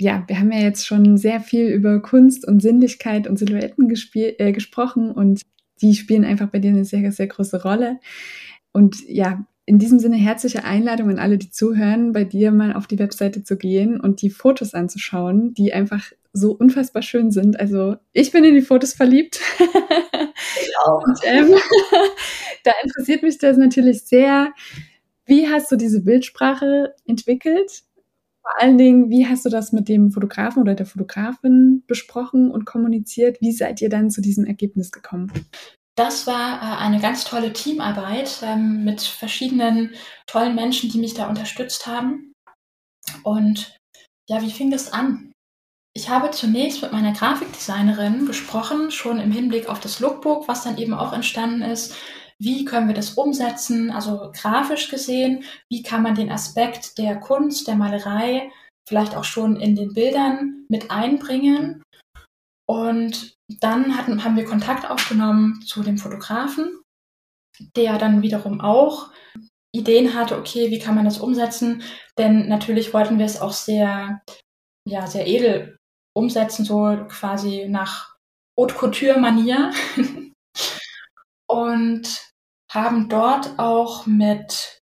ja, 0.00 0.24
wir 0.26 0.40
haben 0.40 0.50
ja 0.50 0.60
jetzt 0.60 0.86
schon 0.86 1.18
sehr 1.18 1.40
viel 1.40 1.66
über 1.66 2.00
Kunst 2.00 2.48
und 2.48 2.60
Sinnlichkeit 2.60 3.26
und 3.26 3.38
Silhouetten 3.38 3.94
äh, 4.14 4.52
gesprochen 4.52 5.10
und 5.10 5.42
die 5.82 5.94
spielen 5.94 6.24
einfach 6.24 6.48
bei 6.48 6.58
dir 6.58 6.70
eine 6.70 6.86
sehr, 6.86 7.12
sehr 7.12 7.26
große 7.26 7.62
Rolle. 7.62 7.98
Und 8.72 8.96
ja, 9.06 9.44
in 9.66 9.78
diesem 9.78 9.98
Sinne 9.98 10.16
herzliche 10.16 10.64
Einladung 10.64 11.10
an 11.10 11.18
alle, 11.18 11.36
die 11.36 11.50
zuhören, 11.50 12.12
bei 12.12 12.24
dir 12.24 12.50
mal 12.50 12.72
auf 12.72 12.86
die 12.86 12.98
Webseite 12.98 13.44
zu 13.44 13.58
gehen 13.58 14.00
und 14.00 14.22
die 14.22 14.30
Fotos 14.30 14.72
anzuschauen, 14.72 15.52
die 15.52 15.72
einfach 15.74 16.12
so 16.32 16.52
unfassbar 16.52 17.02
schön 17.02 17.30
sind. 17.30 17.60
Also 17.60 17.96
ich 18.12 18.32
bin 18.32 18.44
in 18.44 18.54
die 18.54 18.62
Fotos 18.62 18.94
verliebt. 18.94 19.40
Ich 20.62 20.72
auch. 20.84 21.04
Und, 21.04 21.18
ähm, 21.24 21.54
da 22.64 22.72
interessiert 22.82 23.22
mich 23.22 23.36
das 23.36 23.58
natürlich 23.58 24.04
sehr. 24.04 24.52
Wie 25.26 25.48
hast 25.48 25.70
du 25.70 25.76
diese 25.76 26.02
Bildsprache 26.02 26.94
entwickelt? 27.06 27.82
Vor 28.42 28.52
allen 28.58 28.78
Dingen, 28.78 29.10
wie 29.10 29.26
hast 29.26 29.44
du 29.44 29.50
das 29.50 29.72
mit 29.72 29.88
dem 29.88 30.10
Fotografen 30.12 30.62
oder 30.62 30.74
der 30.74 30.86
Fotografin 30.86 31.84
besprochen 31.86 32.50
und 32.50 32.64
kommuniziert? 32.64 33.40
Wie 33.40 33.52
seid 33.52 33.80
ihr 33.82 33.90
dann 33.90 34.10
zu 34.10 34.22
diesem 34.22 34.46
Ergebnis 34.46 34.90
gekommen? 34.90 35.30
Das 35.96 36.26
war 36.26 36.62
äh, 36.62 36.76
eine 36.78 37.00
ganz 37.00 37.24
tolle 37.24 37.52
Teamarbeit 37.52 38.40
ähm, 38.42 38.84
mit 38.84 39.02
verschiedenen 39.02 39.90
tollen 40.26 40.54
Menschen, 40.54 40.90
die 40.90 40.98
mich 40.98 41.12
da 41.12 41.28
unterstützt 41.28 41.86
haben. 41.86 42.32
Und 43.22 43.76
ja, 44.28 44.40
wie 44.40 44.50
fing 44.50 44.70
das 44.70 44.92
an? 44.92 45.32
Ich 45.92 46.08
habe 46.08 46.30
zunächst 46.30 46.82
mit 46.82 46.92
meiner 46.92 47.12
Grafikdesignerin 47.12 48.24
gesprochen, 48.24 48.90
schon 48.90 49.18
im 49.18 49.32
Hinblick 49.32 49.68
auf 49.68 49.80
das 49.80 50.00
Lookbook, 50.00 50.46
was 50.46 50.62
dann 50.62 50.78
eben 50.78 50.94
auch 50.94 51.12
entstanden 51.12 51.62
ist. 51.62 51.94
Wie 52.40 52.64
können 52.64 52.88
wir 52.88 52.94
das 52.94 53.10
umsetzen, 53.10 53.90
also 53.90 54.32
grafisch 54.32 54.88
gesehen? 54.88 55.44
Wie 55.70 55.82
kann 55.82 56.02
man 56.02 56.14
den 56.14 56.30
Aspekt 56.30 56.96
der 56.96 57.20
Kunst, 57.20 57.68
der 57.68 57.76
Malerei 57.76 58.50
vielleicht 58.88 59.14
auch 59.14 59.24
schon 59.24 59.56
in 59.56 59.76
den 59.76 59.92
Bildern 59.92 60.64
mit 60.68 60.90
einbringen? 60.90 61.82
Und 62.66 63.36
dann 63.60 63.96
hatten, 63.96 64.24
haben 64.24 64.36
wir 64.36 64.44
Kontakt 64.44 64.88
aufgenommen 64.88 65.60
zu 65.62 65.82
dem 65.82 65.98
Fotografen, 65.98 66.80
der 67.76 67.98
dann 67.98 68.22
wiederum 68.22 68.60
auch 68.60 69.10
Ideen 69.72 70.14
hatte, 70.14 70.38
okay, 70.38 70.70
wie 70.70 70.78
kann 70.78 70.94
man 70.94 71.04
das 71.04 71.18
umsetzen? 71.18 71.82
Denn 72.16 72.48
natürlich 72.48 72.94
wollten 72.94 73.18
wir 73.18 73.26
es 73.26 73.40
auch 73.40 73.52
sehr, 73.52 74.22
ja, 74.88 75.06
sehr 75.06 75.26
edel 75.26 75.76
umsetzen, 76.16 76.64
so 76.64 77.04
quasi 77.08 77.66
nach 77.68 78.16
Haute 78.58 78.74
Couture-Manier. 78.74 79.72
und 81.50 82.29
haben 82.70 83.08
dort 83.08 83.58
auch 83.58 84.06
mit 84.06 84.80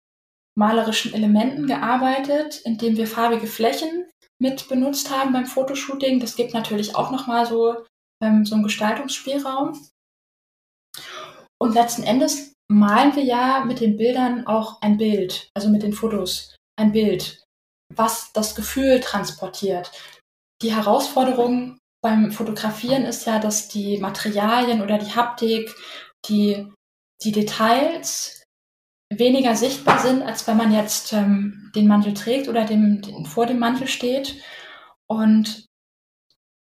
malerischen 0.56 1.14
Elementen 1.14 1.68
gearbeitet, 1.68 2.62
indem 2.64 2.96
wir 2.98 3.08
farbige 3.08 3.48
Flächen 3.48 4.06
mit 4.40 4.68
benutzt 4.68 5.10
haben 5.10 5.34
beim 5.34 5.46
Fotoshooting. 5.46 6.20
Das 6.20 6.36
gibt 6.36 6.54
natürlich 6.54 6.96
auch 6.96 7.12
nochmal 7.12 7.46
so, 7.46 7.86
ähm, 8.22 8.46
so 8.46 8.56
einen 8.56 8.64
Gestaltungsspielraum. 8.64 9.80
Und 11.60 11.74
letzten 11.74 12.04
Endes 12.04 12.54
malen 12.70 13.16
wir 13.16 13.24
ja 13.24 13.64
mit 13.66 13.80
den 13.80 13.98
Bildern 13.98 14.48
auch 14.48 14.82
ein 14.82 14.98
Bild, 14.98 15.50
also 15.54 15.70
mit 15.70 15.84
den 15.84 15.94
Fotos 15.94 16.56
ein 16.78 16.92
Bild, 16.92 17.44
was 17.94 18.32
das 18.34 18.56
Gefühl 18.56 19.00
transportiert. 19.00 19.92
Die 20.62 20.74
Herausforderung 20.74 21.80
beim 22.02 22.32
Fotografieren 22.32 23.04
ist 23.04 23.26
ja, 23.26 23.40
dass 23.40 23.68
die 23.68 23.98
Materialien 23.98 24.82
oder 24.82 24.98
die 24.98 25.14
Haptik, 25.14 25.74
die, 26.28 26.72
die 27.24 27.32
Details 27.32 28.44
weniger 29.10 29.56
sichtbar 29.56 30.00
sind, 30.00 30.24
als 30.24 30.48
wenn 30.48 30.58
man 30.58 30.72
jetzt 30.72 31.14
ähm, 31.14 31.72
den 31.76 31.88
Mantel 31.88 32.14
trägt 32.14 32.48
oder 32.48 32.66
dem, 32.66 33.02
den, 33.02 33.26
vor 33.26 33.46
dem 33.46 33.60
Mantel 33.60 33.88
steht. 33.88 34.42
Und 35.08 35.68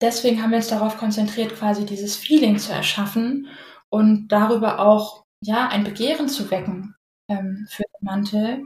deswegen 0.01 0.41
haben 0.41 0.51
wir 0.51 0.57
uns 0.57 0.67
darauf 0.67 0.97
konzentriert, 0.97 1.55
quasi 1.55 1.85
dieses 1.85 2.15
Feeling 2.15 2.57
zu 2.59 2.71
erschaffen 2.71 3.47
und 3.89 4.27
darüber 4.27 4.79
auch 4.79 5.23
ja 5.41 5.67
ein 5.67 5.83
Begehren 5.83 6.27
zu 6.29 6.49
wecken 6.51 6.95
ähm, 7.29 7.67
für 7.69 7.83
den 7.83 8.05
Mantel. 8.05 8.63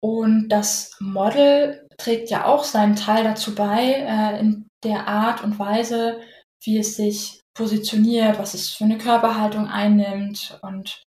Und 0.00 0.48
das 0.48 0.96
Model 1.00 1.88
trägt 1.96 2.30
ja 2.30 2.44
auch 2.44 2.64
seinen 2.64 2.96
Teil 2.96 3.24
dazu 3.24 3.54
bei, 3.54 3.92
äh, 3.92 4.40
in 4.40 4.68
der 4.82 5.08
Art 5.08 5.42
und 5.42 5.58
Weise, 5.58 6.20
wie 6.62 6.78
es 6.78 6.96
sich 6.96 7.43
positioniert, 7.54 8.38
was 8.38 8.54
es 8.54 8.70
für 8.70 8.84
eine 8.84 8.98
Körperhaltung 8.98 9.68
einnimmt. 9.68 10.58
Und 10.62 11.02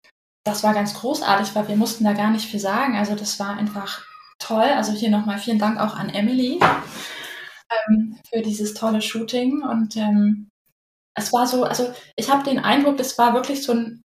das 0.45 0.63
war 0.63 0.73
ganz 0.73 0.93
großartig, 0.93 1.55
weil 1.55 1.67
wir 1.67 1.75
mussten 1.75 2.03
da 2.03 2.13
gar 2.13 2.31
nicht 2.31 2.49
viel 2.49 2.59
sagen. 2.59 2.97
Also 2.97 3.15
das 3.15 3.39
war 3.39 3.57
einfach 3.57 4.05
toll. 4.39 4.63
Also 4.63 4.91
hier 4.91 5.09
nochmal 5.09 5.37
vielen 5.37 5.59
Dank 5.59 5.79
auch 5.79 5.95
an 5.95 6.09
Emily 6.09 6.59
ähm, 7.87 8.19
für 8.29 8.41
dieses 8.41 8.73
tolle 8.73 9.01
Shooting. 9.01 9.63
Und 9.63 9.95
ähm, 9.95 10.49
es 11.15 11.31
war 11.31 11.47
so, 11.47 11.63
also 11.63 11.93
ich 12.15 12.29
habe 12.29 12.43
den 12.43 12.59
Eindruck, 12.59 12.99
es 12.99 13.17
war 13.17 13.33
wirklich 13.33 13.63
so 13.63 13.73
ein 13.73 14.01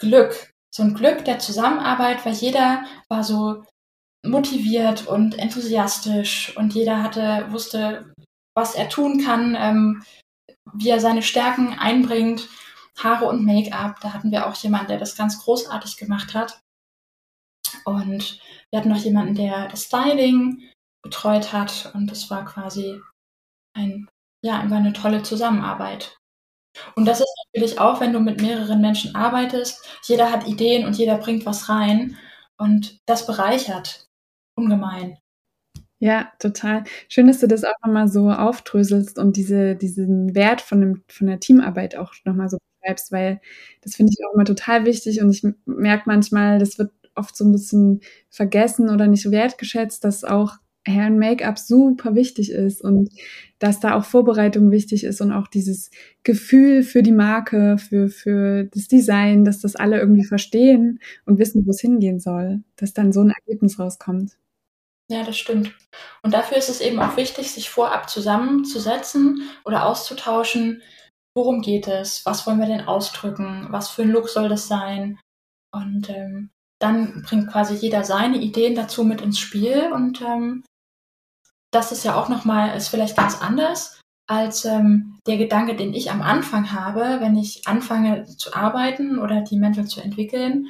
Glück, 0.00 0.52
so 0.74 0.82
ein 0.82 0.94
Glück 0.94 1.24
der 1.24 1.38
Zusammenarbeit, 1.38 2.24
weil 2.24 2.34
jeder 2.34 2.84
war 3.08 3.24
so 3.24 3.64
motiviert 4.24 5.06
und 5.06 5.38
enthusiastisch 5.38 6.56
und 6.56 6.74
jeder 6.74 7.02
hatte, 7.02 7.46
wusste, 7.50 8.12
was 8.54 8.74
er 8.74 8.88
tun 8.88 9.24
kann, 9.24 9.56
ähm, 9.58 10.02
wie 10.74 10.90
er 10.90 11.00
seine 11.00 11.22
Stärken 11.22 11.78
einbringt. 11.78 12.48
Haare 12.98 13.26
und 13.26 13.44
Make-up, 13.44 14.00
da 14.00 14.12
hatten 14.12 14.30
wir 14.30 14.46
auch 14.46 14.54
jemanden, 14.56 14.88
der 14.88 14.98
das 14.98 15.16
ganz 15.16 15.42
großartig 15.42 15.96
gemacht 15.96 16.34
hat. 16.34 16.60
Und 17.84 18.40
wir 18.70 18.78
hatten 18.78 18.90
noch 18.90 19.02
jemanden, 19.02 19.34
der 19.34 19.68
das 19.68 19.84
Styling 19.84 20.62
betreut 21.02 21.52
hat 21.52 21.90
und 21.94 22.10
das 22.10 22.30
war 22.30 22.44
quasi 22.44 23.00
ein, 23.74 24.08
ja, 24.42 24.58
einfach 24.58 24.76
eine 24.76 24.92
tolle 24.92 25.22
Zusammenarbeit. 25.22 26.18
Und 26.94 27.06
das 27.06 27.20
ist 27.20 27.34
natürlich 27.52 27.80
auch, 27.80 28.00
wenn 28.00 28.12
du 28.12 28.20
mit 28.20 28.40
mehreren 28.40 28.80
Menschen 28.80 29.14
arbeitest, 29.14 29.84
jeder 30.04 30.30
hat 30.30 30.46
Ideen 30.46 30.86
und 30.86 30.96
jeder 30.96 31.18
bringt 31.18 31.46
was 31.46 31.68
rein 31.68 32.16
und 32.58 32.98
das 33.06 33.26
bereichert 33.26 34.06
ungemein. 34.56 35.18
Ja, 36.02 36.32
total. 36.38 36.84
Schön, 37.08 37.26
dass 37.26 37.40
du 37.40 37.46
das 37.46 37.62
auch 37.62 37.74
nochmal 37.84 38.08
so 38.08 38.30
aufdröselst 38.30 39.18
und 39.18 39.36
diese, 39.36 39.76
diesen 39.76 40.34
Wert 40.34 40.62
von, 40.62 40.80
dem, 40.80 41.02
von 41.08 41.26
der 41.26 41.40
Teamarbeit 41.40 41.94
auch 41.94 42.14
nochmal 42.24 42.48
so 42.48 42.56
beschreibst, 42.80 43.12
weil 43.12 43.38
das 43.82 43.96
finde 43.96 44.12
ich 44.18 44.24
auch 44.26 44.32
immer 44.34 44.46
total 44.46 44.86
wichtig 44.86 45.20
und 45.20 45.28
ich 45.30 45.44
merke 45.66 46.04
manchmal, 46.06 46.58
das 46.58 46.78
wird 46.78 46.90
oft 47.14 47.36
so 47.36 47.44
ein 47.44 47.52
bisschen 47.52 48.00
vergessen 48.30 48.88
oder 48.88 49.08
nicht 49.08 49.30
wertgeschätzt, 49.30 50.02
dass 50.02 50.24
auch 50.24 50.54
Hair 50.88 51.08
und 51.08 51.18
Make-up 51.18 51.58
super 51.58 52.14
wichtig 52.14 52.50
ist 52.50 52.80
und 52.80 53.10
dass 53.58 53.78
da 53.80 53.94
auch 53.94 54.06
Vorbereitung 54.06 54.70
wichtig 54.70 55.04
ist 55.04 55.20
und 55.20 55.32
auch 55.32 55.48
dieses 55.48 55.90
Gefühl 56.22 56.82
für 56.82 57.02
die 57.02 57.12
Marke, 57.12 57.76
für, 57.76 58.08
für 58.08 58.64
das 58.64 58.88
Design, 58.88 59.44
dass 59.44 59.60
das 59.60 59.76
alle 59.76 60.00
irgendwie 60.00 60.24
verstehen 60.24 60.98
und 61.26 61.38
wissen, 61.38 61.66
wo 61.66 61.70
es 61.72 61.80
hingehen 61.82 62.20
soll, 62.20 62.62
dass 62.76 62.94
dann 62.94 63.12
so 63.12 63.20
ein 63.20 63.28
Ergebnis 63.46 63.78
rauskommt. 63.78 64.38
Ja, 65.10 65.24
das 65.24 65.36
stimmt. 65.36 65.74
Und 66.22 66.34
dafür 66.34 66.56
ist 66.56 66.68
es 66.68 66.80
eben 66.80 67.00
auch 67.00 67.16
wichtig, 67.16 67.50
sich 67.50 67.68
vorab 67.68 68.08
zusammenzusetzen 68.08 69.50
oder 69.64 69.86
auszutauschen. 69.86 70.82
Worum 71.34 71.62
geht 71.62 71.88
es? 71.88 72.24
Was 72.26 72.46
wollen 72.46 72.60
wir 72.60 72.66
denn 72.66 72.86
ausdrücken? 72.86 73.66
Was 73.70 73.90
für 73.90 74.02
ein 74.02 74.10
Look 74.10 74.28
soll 74.28 74.48
das 74.48 74.68
sein? 74.68 75.18
Und 75.74 76.08
ähm, 76.10 76.50
dann 76.80 77.22
bringt 77.22 77.50
quasi 77.50 77.74
jeder 77.74 78.04
seine 78.04 78.38
Ideen 78.38 78.76
dazu 78.76 79.02
mit 79.02 79.20
ins 79.20 79.40
Spiel 79.40 79.90
und 79.92 80.22
ähm, 80.22 80.64
das 81.72 81.92
ist 81.92 82.04
ja 82.04 82.14
auch 82.14 82.28
nochmal, 82.28 82.76
ist 82.76 82.88
vielleicht 82.88 83.16
ganz 83.16 83.40
anders 83.40 84.00
als 84.28 84.64
ähm, 84.64 85.18
der 85.26 85.38
Gedanke, 85.38 85.74
den 85.74 85.92
ich 85.92 86.10
am 86.10 86.22
Anfang 86.22 86.72
habe, 86.72 87.20
wenn 87.20 87.36
ich 87.36 87.66
anfange 87.66 88.24
zu 88.26 88.54
arbeiten 88.54 89.18
oder 89.18 89.40
die 89.42 89.58
Mäntel 89.58 89.86
zu 89.86 90.00
entwickeln 90.00 90.68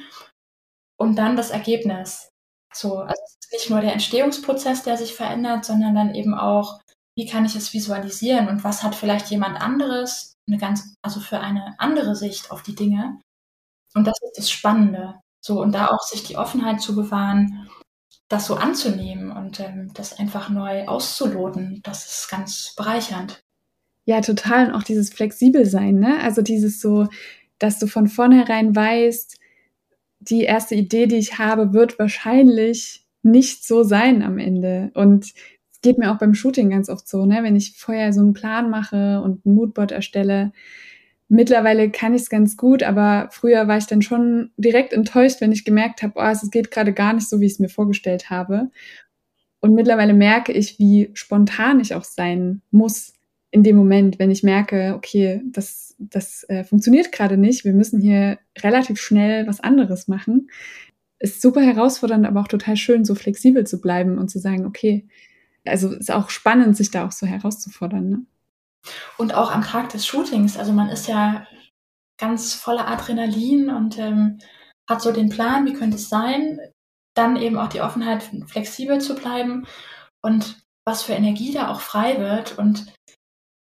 und 0.97 1.15
dann 1.15 1.35
das 1.35 1.51
Ergebnis. 1.51 2.29
So, 2.73 2.99
also 2.99 3.21
nicht 3.51 3.69
nur 3.69 3.81
der 3.81 3.93
Entstehungsprozess, 3.93 4.83
der 4.83 4.97
sich 4.97 5.13
verändert, 5.13 5.65
sondern 5.65 5.95
dann 5.95 6.15
eben 6.15 6.33
auch, 6.33 6.79
wie 7.15 7.25
kann 7.25 7.45
ich 7.45 7.55
es 7.55 7.73
visualisieren 7.73 8.47
und 8.47 8.63
was 8.63 8.83
hat 8.83 8.95
vielleicht 8.95 9.29
jemand 9.29 9.61
anderes, 9.61 10.35
eine 10.47 10.57
ganz, 10.57 10.95
also 11.01 11.19
für 11.19 11.39
eine 11.39 11.75
andere 11.77 12.15
Sicht 12.15 12.51
auf 12.51 12.63
die 12.63 12.75
Dinge. 12.75 13.19
Und 13.93 14.07
das 14.07 14.19
ist 14.21 14.37
das 14.37 14.51
Spannende. 14.51 15.15
So, 15.41 15.61
und 15.61 15.73
da 15.73 15.87
auch 15.87 16.01
sich 16.01 16.23
die 16.23 16.37
Offenheit 16.37 16.81
zu 16.81 16.95
bewahren, 16.95 17.67
das 18.29 18.45
so 18.45 18.55
anzunehmen 18.55 19.31
und 19.31 19.59
ähm, 19.59 19.91
das 19.93 20.17
einfach 20.17 20.49
neu 20.49 20.87
auszuloten, 20.87 21.81
das 21.83 22.05
ist 22.05 22.29
ganz 22.29 22.73
bereichernd. 22.75 23.41
Ja, 24.05 24.21
total. 24.21 24.67
Und 24.67 24.75
auch 24.75 24.83
dieses 24.83 25.11
flexibel 25.11 25.65
sein, 25.65 25.99
ne? 25.99 26.19
Also 26.21 26.41
dieses 26.41 26.79
so, 26.79 27.07
dass 27.59 27.79
du 27.79 27.87
von 27.87 28.07
vornherein 28.07 28.75
weißt, 28.75 29.37
die 30.19 30.43
erste 30.43 30.75
Idee, 30.75 31.07
die 31.07 31.17
ich 31.17 31.39
habe, 31.39 31.73
wird 31.73 31.99
wahrscheinlich 31.99 33.00
nicht 33.23 33.65
so 33.65 33.83
sein 33.83 34.23
am 34.23 34.37
Ende. 34.37 34.91
Und 34.93 35.25
es 35.25 35.81
geht 35.81 35.97
mir 35.97 36.11
auch 36.11 36.17
beim 36.17 36.33
Shooting 36.33 36.69
ganz 36.69 36.89
oft 36.89 37.07
so, 37.07 37.25
ne? 37.25 37.43
Wenn 37.43 37.55
ich 37.55 37.77
vorher 37.77 38.13
so 38.13 38.21
einen 38.21 38.33
Plan 38.33 38.69
mache 38.69 39.21
und 39.21 39.45
ein 39.45 39.53
Moodboard 39.53 39.91
erstelle, 39.91 40.51
Mittlerweile 41.33 41.89
kann 41.89 42.13
ich 42.13 42.23
es 42.23 42.29
ganz 42.29 42.57
gut, 42.57 42.83
aber 42.83 43.29
früher 43.31 43.65
war 43.69 43.77
ich 43.77 43.85
dann 43.85 44.01
schon 44.01 44.51
direkt 44.57 44.91
enttäuscht, 44.91 45.39
wenn 45.39 45.53
ich 45.53 45.63
gemerkt 45.63 46.03
habe, 46.03 46.15
oh, 46.17 46.29
es 46.29 46.51
geht 46.51 46.71
gerade 46.71 46.91
gar 46.91 47.13
nicht 47.13 47.29
so, 47.29 47.39
wie 47.39 47.45
ich 47.45 47.53
es 47.53 47.59
mir 47.59 47.69
vorgestellt 47.69 48.29
habe. 48.29 48.69
Und 49.61 49.73
mittlerweile 49.73 50.13
merke 50.13 50.51
ich, 50.51 50.77
wie 50.77 51.09
spontan 51.13 51.79
ich 51.79 51.95
auch 51.95 52.03
sein 52.03 52.61
muss 52.69 53.13
in 53.49 53.63
dem 53.63 53.77
Moment, 53.77 54.19
wenn 54.19 54.29
ich 54.29 54.43
merke, 54.43 54.93
okay, 54.93 55.41
das, 55.45 55.95
das 55.99 56.43
äh, 56.49 56.65
funktioniert 56.65 57.13
gerade 57.13 57.37
nicht, 57.37 57.63
wir 57.63 57.73
müssen 57.73 58.01
hier 58.01 58.37
relativ 58.59 58.99
schnell 58.99 59.47
was 59.47 59.61
anderes 59.61 60.09
machen. 60.09 60.49
Ist 61.21 61.41
super 61.41 61.61
herausfordernd, 61.61 62.25
aber 62.25 62.41
auch 62.41 62.47
total 62.47 62.75
schön, 62.77 63.05
so 63.05 63.15
flexibel 63.15 63.65
zu 63.65 63.79
bleiben 63.79 64.17
und 64.17 64.29
zu 64.29 64.39
sagen, 64.39 64.65
okay, 64.65 65.07
also 65.65 65.93
ist 65.93 66.11
auch 66.11 66.29
spannend, 66.29 66.75
sich 66.75 66.89
da 66.89 67.05
auch 67.05 67.11
so 67.11 67.27
herauszufordern. 67.27 68.09
Ne? 68.09 68.25
Und 69.17 69.35
auch 69.35 69.51
am 69.51 69.61
Tag 69.61 69.89
des 69.89 70.05
Shootings, 70.05 70.57
also 70.57 70.73
man 70.73 70.89
ist 70.89 71.07
ja 71.07 71.45
ganz 72.17 72.55
voller 72.55 72.87
Adrenalin 72.87 73.69
und 73.69 73.99
ähm, 73.99 74.39
hat 74.89 75.01
so 75.01 75.11
den 75.11 75.29
Plan, 75.29 75.65
wie 75.65 75.73
könnte 75.73 75.97
es 75.97 76.09
sein, 76.09 76.59
dann 77.13 77.35
eben 77.35 77.57
auch 77.57 77.69
die 77.69 77.81
Offenheit, 77.81 78.29
flexibel 78.47 78.99
zu 78.99 79.15
bleiben 79.15 79.67
und 80.21 80.59
was 80.85 81.03
für 81.03 81.13
Energie 81.13 81.53
da 81.53 81.69
auch 81.69 81.81
frei 81.81 82.19
wird 82.19 82.57
und 82.57 82.91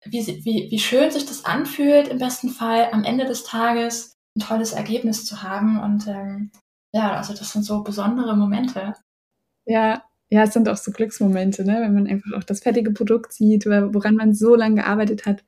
wie, 0.05 0.25
wie, 0.45 0.67
wie 0.69 0.79
schön 0.79 1.11
sich 1.11 1.25
das 1.25 1.45
anfühlt, 1.45 2.07
im 2.07 2.19
besten 2.19 2.49
Fall 2.49 2.89
am 2.91 3.03
Ende 3.03 3.25
des 3.25 3.43
Tages 3.43 4.15
ein 4.37 4.41
tolles 4.41 4.73
Ergebnis 4.73 5.25
zu 5.25 5.41
haben. 5.41 5.79
Und 5.81 6.07
ähm, 6.07 6.51
ja, 6.95 7.17
also 7.17 7.33
das 7.33 7.51
sind 7.51 7.63
so 7.63 7.83
besondere 7.83 8.37
Momente. 8.37 8.93
Ja, 9.65 10.01
ja, 10.29 10.43
es 10.43 10.53
sind 10.53 10.69
auch 10.69 10.77
so 10.77 10.91
Glücksmomente, 10.91 11.65
ne? 11.65 11.79
wenn 11.81 11.93
man 11.93 12.07
einfach 12.07 12.31
auch 12.37 12.43
das 12.43 12.61
fertige 12.61 12.91
Produkt 12.91 13.33
sieht, 13.33 13.65
woran 13.65 14.15
man 14.15 14.33
so 14.33 14.55
lange 14.55 14.75
gearbeitet 14.75 15.25
hat. 15.25 15.43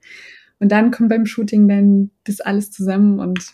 Und 0.60 0.74
dann 0.74 0.92
kommt 0.92 1.08
beim 1.08 1.26
Shooting 1.26 1.70
dann 1.70 2.12
das 2.26 2.42
alles 2.42 2.72
zusammen 2.72 3.20
und, 3.22 3.54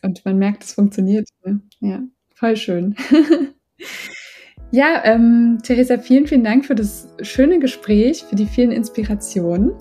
und 0.00 0.24
man 0.24 0.38
merkt, 0.38 0.64
es 0.64 0.72
funktioniert. 0.72 1.28
Ne? 1.44 1.60
Ja, 1.80 2.02
voll 2.34 2.56
schön. 2.56 2.96
ja, 4.70 5.02
ähm, 5.04 5.58
Theresa, 5.62 5.98
vielen, 5.98 6.26
vielen 6.26 6.44
Dank 6.44 6.64
für 6.64 6.74
das 6.74 7.08
schöne 7.20 7.58
Gespräch, 7.58 8.24
für 8.24 8.36
die 8.36 8.46
vielen 8.46 8.72
Inspirationen. 8.72 9.72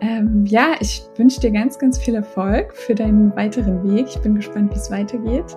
Ähm, 0.00 0.46
ja, 0.46 0.76
ich 0.78 1.02
wünsche 1.16 1.40
dir 1.40 1.50
ganz, 1.50 1.80
ganz 1.80 1.98
viel 1.98 2.14
Erfolg 2.14 2.76
für 2.76 2.94
deinen 2.94 3.34
weiteren 3.34 3.82
Weg. 3.90 4.06
Ich 4.08 4.18
bin 4.18 4.36
gespannt, 4.36 4.72
wie 4.72 4.78
es 4.78 4.90
weitergeht. 4.90 5.56